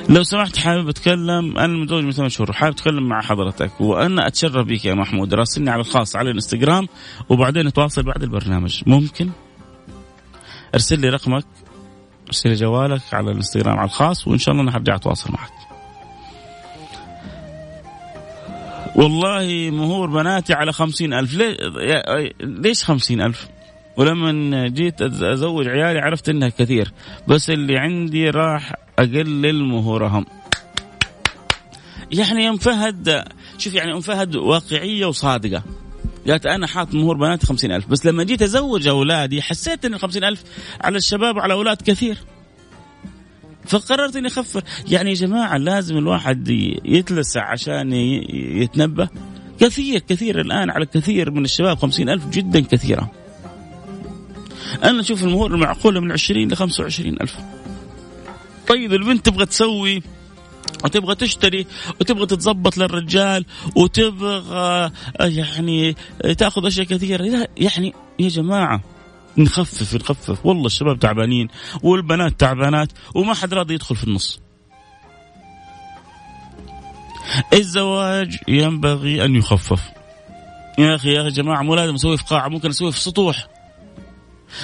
لو 0.10 0.24
سمحت 0.24 0.58
حابب 0.58 0.90
أتكلم 0.90 1.58
أنا 1.58 1.78
متزوج 1.78 2.04
من 2.04 2.12
ثمان 2.12 2.30
شهور 2.30 2.54
حابب 2.54 2.74
أتكلم 2.74 3.10
مع 3.10 3.22
حضرتك 3.22 3.82
وأنا 3.82 4.28
أتشرف 4.28 4.68
بك 4.68 4.86
يا 4.86 4.94
محمود. 4.94 5.34
راسلني 5.34 5.70
على 5.70 5.80
الخاص 5.80 6.16
على 6.16 6.30
الإنستغرام 6.30 6.88
وبعدين 7.30 7.68
نتواصل 7.68 8.04
بعد 8.04 8.24
البرنامج. 8.24 8.82
ممكن؟ 8.88 9.30
ارسل 10.74 11.00
لي 11.00 11.10
رقمك 11.10 11.46
ارسل 12.28 12.50
لي 12.50 12.56
جوالك 12.56 13.02
على 13.14 13.32
الإنستغرام 13.32 13.78
على 13.78 13.86
الخاص 13.86 14.28
وإن 14.28 14.38
شاء 14.38 14.52
الله 14.52 14.64
أنا 14.64 14.72
حرجع 14.72 14.96
أتواصل 14.96 15.32
معك. 15.32 15.52
والله 18.96 19.70
مهور 19.72 20.10
بناتي 20.10 20.54
على 20.54 20.72
خمسين 20.72 21.14
ألف. 21.14 21.42
ليش 22.42 22.84
خمسين 22.84 23.22
ألف؟ 23.22 23.48
ولما 23.98 24.68
جيت 24.68 25.02
أزوج 25.02 25.68
عيالي 25.68 26.00
عرفت 26.00 26.30
إنها 26.30 26.50
كثير 26.50 26.92
بس 27.28 27.50
اللي 27.50 27.78
عندي 27.78 28.30
راح 28.30 28.74
أقلل 29.02 29.64
مهورهم 29.64 30.26
يعني 32.12 32.50
ام 32.50 32.58
فهد 32.58 33.24
شوف 33.58 33.74
يعني 33.74 33.94
ام 33.94 34.02
فهد 34.02 34.36
واقعية 34.36 35.06
وصادقة. 35.06 35.64
قالت 36.28 36.46
أنا 36.46 36.68
حاط 36.68 36.94
مهور 36.94 37.18
بناتي 37.18 37.48
خمسين 37.48 37.72
ألف. 37.72 37.88
بس 37.88 38.06
لما 38.06 38.24
جيت 38.24 38.42
أزوج 38.42 38.88
أولادي 38.88 39.42
حسيت 39.42 39.86
إن 39.86 39.94
الخمسين 39.94 40.24
ألف 40.24 40.44
على 40.82 40.98
الشباب 40.98 41.36
وعلى 41.36 41.54
الاولاد 41.54 41.82
كثير. 41.82 42.18
فقررت 43.66 44.16
إني 44.16 44.28
أخفر. 44.28 44.64
يعني 44.88 45.10
يا 45.10 45.16
جماعة 45.16 45.58
لازم 45.58 45.98
الواحد 45.98 46.50
يتلسع 46.86 47.52
عشان 47.52 47.94
يتنبه. 48.62 49.10
كثير 49.60 50.00
كثير 50.00 50.42
الآن 50.42 50.70
على 50.70 50.86
كثير 50.86 51.32
من 51.32 51.46
الشباب 51.46 51.78
خمسين 51.78 52.10
ألف 52.10 52.28
جدا 52.28 52.60
كثيرة. 52.60 53.12
أنا 54.84 55.02
أشوف 55.02 55.24
المهور 55.24 55.54
المعقولة 55.54 56.00
من 56.00 56.12
20 56.12 56.48
ل 56.48 56.56
25 56.56 57.22
ألف. 57.22 57.38
طيب 58.72 58.94
البنت 58.94 59.26
تبغى 59.26 59.46
تسوي 59.46 60.04
وتبغى 60.84 61.16
تشتري 61.16 61.68
وتبغى 62.02 62.26
تتظبط 62.26 62.78
للرجال 62.78 63.46
وتبغى 63.76 64.92
يعني 65.20 65.96
تأخذ 66.38 66.66
أشياء 66.66 66.86
كثيرة. 66.86 67.48
يعني 67.58 67.94
يا 68.20 68.30
جماعة 68.30 68.82
نخفف 69.38 69.96
نخفف. 69.96 70.46
والله 70.46 70.66
الشباب 70.66 71.00
تعبانين 71.00 71.48
والبنات 71.84 72.40
تعبانات 72.40 72.92
وما 73.16 73.34
حد 73.34 73.54
راضي 73.54 73.74
يدخل 73.74 73.96
في 73.96 74.04
النص. 74.04 74.40
الزواج 77.54 78.38
ينبغي 78.48 79.26
أن 79.26 79.36
يخفف. 79.36 79.82
يا 80.80 80.96
أخي 80.96 81.14
يا 81.14 81.30
جماعة 81.30 81.62
مو 81.62 81.76
لازم 81.76 81.94
اسويه 81.94 82.18
في 82.18 82.24
قاعه 82.24 82.48
ممكن 82.48 82.70
اسويه 82.70 82.92
في 82.92 83.00
سطوح. 83.00 83.48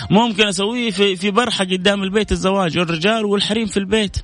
ممكن 0.09 0.47
أسويه 0.47 0.91
في 0.91 1.15
في 1.15 1.31
برحة 1.31 1.65
قدام 1.65 2.03
البيت 2.03 2.31
الزواج 2.31 2.77
الرجال 2.77 3.25
والحريم 3.25 3.65
في 3.65 3.77
البيت. 3.77 4.17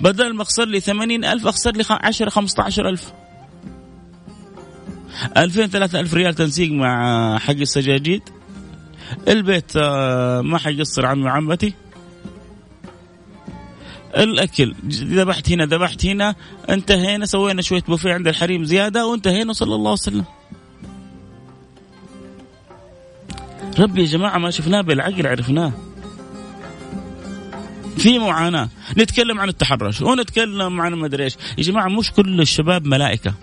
بدل 0.00 0.34
ما 0.34 0.42
أخسر 0.42 0.64
لي 0.64 0.80
ثمانين 0.80 1.24
ألف 1.24 1.46
أخسر 1.46 1.72
لي 1.72 1.84
عشرة 1.90 2.30
خمسة 2.30 2.62
عشر 2.62 2.88
ألف. 2.88 3.12
ألفين 5.36 5.66
ثلاثة 5.66 6.00
ألف 6.00 6.14
ريال 6.14 6.34
تنسيق 6.34 6.72
مع 6.72 7.38
حق 7.38 7.50
السجاجيد. 7.50 8.22
البيت 9.28 9.72
آه، 9.76 10.40
ما 10.40 10.58
حيقصر 10.58 11.06
عمي 11.06 11.24
وعمتي. 11.24 11.74
الأكل 14.16 14.74
ذبحت 14.88 15.50
هنا 15.50 15.66
ذبحت 15.66 16.06
هنا 16.06 16.34
انتهينا 16.70 17.26
سوينا 17.26 17.62
شوية 17.62 17.82
بوفيه 17.88 18.12
عند 18.12 18.28
الحريم 18.28 18.64
زيادة 18.64 19.06
وانتهينا 19.06 19.52
صلى 19.52 19.74
الله 19.74 19.92
وسلم. 19.92 20.24
ربي 23.78 24.00
يا 24.00 24.06
جماعة 24.06 24.38
ما 24.38 24.50
شفناه 24.50 24.80
بالعقل 24.80 25.26
عرفناه. 25.26 25.72
في 27.96 28.18
معاناة. 28.18 28.68
نتكلم 28.98 29.40
عن 29.40 29.48
التحرش 29.48 30.02
ونتكلم 30.02 30.80
عن 30.80 30.94
ما 30.94 31.06
أدري 31.06 31.24
إيش. 31.24 31.36
يا 31.58 31.62
جماعة 31.62 31.88
مش 31.88 32.12
كل 32.12 32.40
الشباب 32.40 32.86
ملائكة. 32.86 33.34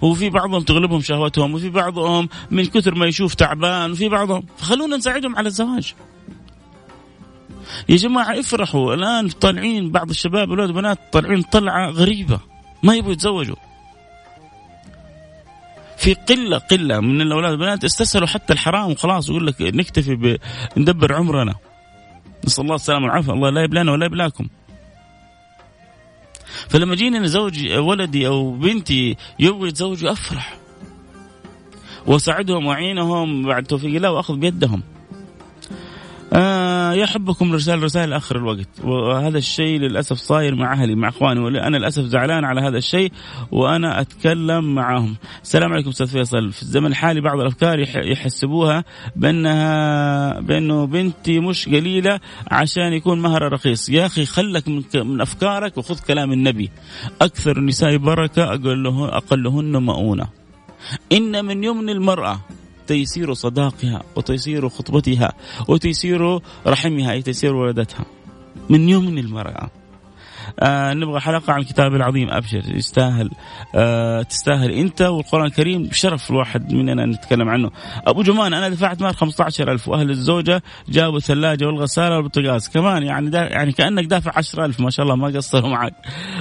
وفي 0.00 0.30
بعضهم 0.30 0.62
تغلبهم 0.62 1.00
شهوتهم 1.00 1.54
وفي 1.54 1.70
بعضهم 1.70 2.28
من 2.50 2.66
كثر 2.66 2.94
ما 2.94 3.06
يشوف 3.06 3.34
تعبان 3.34 3.92
وفي 3.92 4.08
بعضهم. 4.08 4.44
فخلونا 4.58 4.96
نساعدهم 4.96 5.36
على 5.36 5.48
الزواج. 5.48 5.94
يا 7.88 7.96
جماعة 7.96 8.40
افرحوا 8.40 8.94
الآن 8.94 9.28
طالعين 9.28 9.90
بعض 9.90 10.10
الشباب 10.10 10.50
أولاد 10.50 10.70
وبنات 10.70 10.98
طالعين 11.12 11.42
طلعة 11.42 11.90
غريبة. 11.90 12.40
ما 12.82 12.94
يبغوا 12.94 13.12
يتزوجوا. 13.12 13.56
في 16.06 16.14
قلة 16.14 16.58
قلة. 16.58 17.00
من 17.00 17.20
الأولاد 17.20 17.50
والبنات 17.50 17.84
استسهلوا 17.84 18.28
حتى 18.28 18.52
الحرام 18.52 18.90
وخلاص 18.90 19.28
يقول 19.28 19.46
لك 19.46 19.54
نكتفي 19.60 20.38
ندبر 20.76 21.14
عمرنا. 21.14 21.54
نسأل 22.44 22.64
الله 22.64 22.74
السلامة 22.74 23.06
والعافية. 23.06 23.32
الله 23.32 23.50
لا 23.50 23.62
يبلانا 23.64 23.92
ولا 23.92 24.06
يبلاكم. 24.06 24.48
فلما 26.68 26.94
جينا 26.94 27.18
نزوج 27.18 27.72
ولدي 27.72 28.26
أو 28.26 28.52
بنتي 28.52 29.16
يبغوا 29.38 29.66
يتزوجوا 29.66 30.12
أفرح. 30.12 30.56
وأساعدهم 32.06 32.66
وأعينهم. 32.66 33.46
بعد 33.46 33.64
توفيق 33.64 33.94
الله 33.94 34.10
وأخذ 34.10 34.36
بيدهم. 34.36 34.82
يحبكم 36.94 37.52
رسائل 37.52 37.82
رسائل 37.82 38.12
آخر 38.12 38.36
الوقت 38.36 38.68
وهذا 38.84 39.38
الشيء 39.38 39.78
للأسف 39.78 40.16
صاير 40.16 40.54
مع 40.54 40.72
أهلي 40.72 40.94
مع 40.94 41.08
إخواني 41.08 41.40
وأنا 41.40 41.76
للأسف 41.76 42.02
زعلان 42.02 42.44
على 42.44 42.60
هذا 42.60 42.78
الشيء 42.78 43.12
وأنا 43.52 44.00
أتكلم 44.00 44.74
معهم. 44.74 45.16
السلام 45.42 45.72
عليكم 45.72 45.88
أستاذ 45.88 46.06
فيصل، 46.06 46.52
في 46.52 46.62
الزمن 46.62 46.86
الحالي 46.86 47.20
بعض 47.20 47.40
الأفكار 47.40 47.78
يحسبوها 47.96 48.84
بانها 49.16 50.40
بأنه 50.40 50.86
بنتي 50.86 51.40
مش 51.40 51.68
قليلة 51.68 52.20
عشان 52.50 52.92
يكون 52.92 53.20
مهرها 53.20 53.48
رخيص، 53.48 53.88
يا 53.88 54.06
أخي 54.06 54.24
خلك 54.24 54.68
من, 54.68 54.82
من 54.94 55.20
أفكارك 55.20 55.78
وخذ 55.78 55.98
كلام 56.00 56.32
النبي. 56.32 56.70
أكثر 57.22 57.56
النساء 57.56 57.96
بركة 57.96 58.54
أقلهن 59.16 59.82
مؤونة. 59.82 60.26
إن 61.12 61.44
من 61.44 61.64
يمن 61.64 61.90
المرأة 61.90 62.40
تيسير 62.86 63.34
صداقها 63.34 64.02
وتيسير 64.16 64.68
خطبتها 64.68 65.32
وتيسير 65.68 66.40
رحمها 66.66 67.12
أي 67.12 67.22
تيسير 67.22 67.54
ولدتها. 67.54 68.04
من 68.70 68.88
يمن 68.88 69.18
المرأة. 69.18 69.70
آه 70.60 70.94
نبغى 70.94 71.20
حلقة 71.20 71.52
عن 71.52 71.60
الكتاب 71.60 71.94
العظيم. 71.94 72.30
أبشر 72.30 72.62
يستاهل 72.74 73.30
آه 73.74 74.22
تستاهل 74.22 74.70
أنت 74.70 75.02
والقرآن 75.02 75.46
الكريم 75.46 75.88
شرف 75.92 76.30
الواحد 76.30 76.72
مننا 76.72 77.06
نتكلم 77.06 77.48
عنه. 77.48 77.70
أبو 78.06 78.22
جمان 78.22 78.54
أنا 78.54 78.68
دفعت 78.68 79.02
مال 79.02 79.16
15000 79.16 79.88
وأهل 79.88 80.10
الزوجة 80.10 80.62
جابوا 80.88 81.18
الثلاجة 81.18 81.66
والغسالة 81.66 82.14
والبوتاجاز 82.14 82.68
كمان 82.68 83.02
يعني 83.02 83.30
دا 83.30 83.38
يعني 83.38 83.72
كأنك 83.72 84.04
دافع 84.04 84.32
10000 84.36 84.80
ما 84.80 84.90
شاء 84.90 85.04
الله 85.04 85.16
ما 85.16 85.26
قصروا 85.26 85.70
معك. 85.70 85.94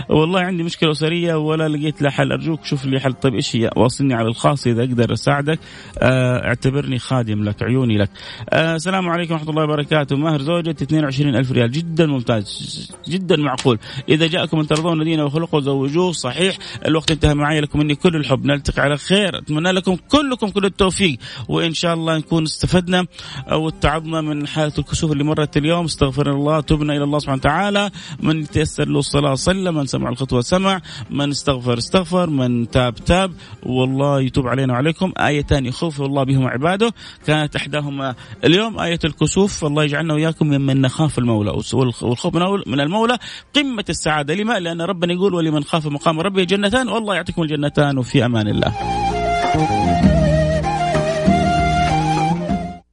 والله 0.09 0.39
عندي 0.39 0.63
مشكلة 0.63 0.91
أسرية 0.91 1.35
ولا 1.35 1.67
لقيت 1.67 2.01
لها 2.01 2.11
حل. 2.11 2.31
أرجوك 2.31 2.65
شوف 2.65 2.85
لي 2.85 2.99
حل. 2.99 3.13
طيب 3.13 3.35
إيش 3.35 3.55
هي؟ 3.55 3.69
واصلني 3.75 4.13
على 4.13 4.27
الخاص 4.27 4.67
إذا 4.67 4.83
أقدر 4.83 5.13
أساعدك. 5.13 5.59
آه 5.99 6.47
اعتبرني 6.47 6.99
خادم 6.99 7.43
لك 7.43 7.63
عيوني 7.63 7.97
لك. 7.97 8.09
آه 8.49 8.75
السلام 8.75 9.09
عليكم 9.09 9.33
ورحمة 9.33 9.49
الله 9.49 9.63
وبركاته. 9.63 10.15
مهر 10.15 10.41
زوجتي 10.41 10.83
22000 10.83 11.51
ريال. 11.51 11.71
جدا 11.71 12.05
ممتاز 12.05 12.91
جدا 13.07 13.35
معقول. 13.35 13.79
إذا 14.09 14.27
جاءكم 14.27 14.57
من 14.57 14.67
ترضون 14.67 15.03
دينه 15.03 15.25
وخلقه 15.25 15.59
زوجوه 15.59 16.11
صحيح. 16.11 16.57
الوقت 16.85 17.11
انتهى 17.11 17.33
معي 17.33 17.61
لكم 17.61 17.79
مني 17.79 17.95
كل 17.95 18.15
الحب. 18.15 18.45
نلتقي 18.45 18.81
على 18.81 18.97
خير. 18.97 19.37
أتمنى 19.37 19.71
لكم 19.71 19.95
كلكم 19.95 20.47
كل 20.47 20.65
التوفيق. 20.65 21.17
وإن 21.49 21.73
شاء 21.73 21.93
الله 21.93 22.17
نكون 22.17 22.43
استفدنا 22.43 23.05
أو 23.51 23.69
اتعظنا 23.69 24.21
من 24.21 24.47
حالة 24.47 24.73
الكسوف 24.77 25.11
اللي 25.11 25.23
مرت 25.23 25.57
اليوم. 25.57 25.85
استغفر 25.85 26.31
الله 26.31 26.59
تبنا 26.59 26.95
إلى 26.95 27.03
الله 27.03 27.19
سبحانه 27.19 27.39
وتعالى. 27.39 27.91
من 28.19 28.47
تيسر 28.47 28.87
له 28.87 28.99
الصلاة 28.99 29.35
صلى 29.35 29.71
من 29.71 29.85
سمع 29.85 30.09
الخطوة 30.09 30.41
سمع. 30.41 30.81
من 31.09 31.29
استغفر 31.29 31.77
استغفر 31.77 32.29
من 32.29 32.69
تاب 32.69 32.95
تاب. 32.95 33.33
والله 33.63 34.21
يتوب 34.21 34.47
علينا 34.47 34.73
وعليكم. 34.73 35.13
آيتان 35.17 35.65
يخوف 35.65 36.01
الله 36.01 36.23
بهما 36.23 36.49
عباده. 36.49 36.93
كانت 37.27 37.55
إحداهما 37.55 38.15
اليوم 38.43 38.79
آية 38.79 38.99
الكسوف. 39.05 39.65
الله 39.65 39.83
يجعلنا 39.83 40.13
وإياكم 40.13 40.47
ممن 40.47 40.81
نخاف 40.81 41.19
المولى. 41.19 41.51
والخوف 41.73 42.35
من 42.67 42.79
المولى 42.79 43.17
قمة 43.55 43.84
السعادة. 43.89 44.35
لما؟ 44.35 44.59
لأن 44.59 44.81
ربنا 44.81 45.13
يقول 45.13 45.33
ولمن 45.33 45.63
خاف 45.63 45.87
مقام 45.87 46.19
ربه 46.19 46.43
جنتان. 46.43 46.89
والله 46.89 47.15
يعطيكم 47.15 47.41
الجنتان 47.41 47.97
وفي 47.97 48.25
أمان 48.25 48.47
الله. 48.47 49.04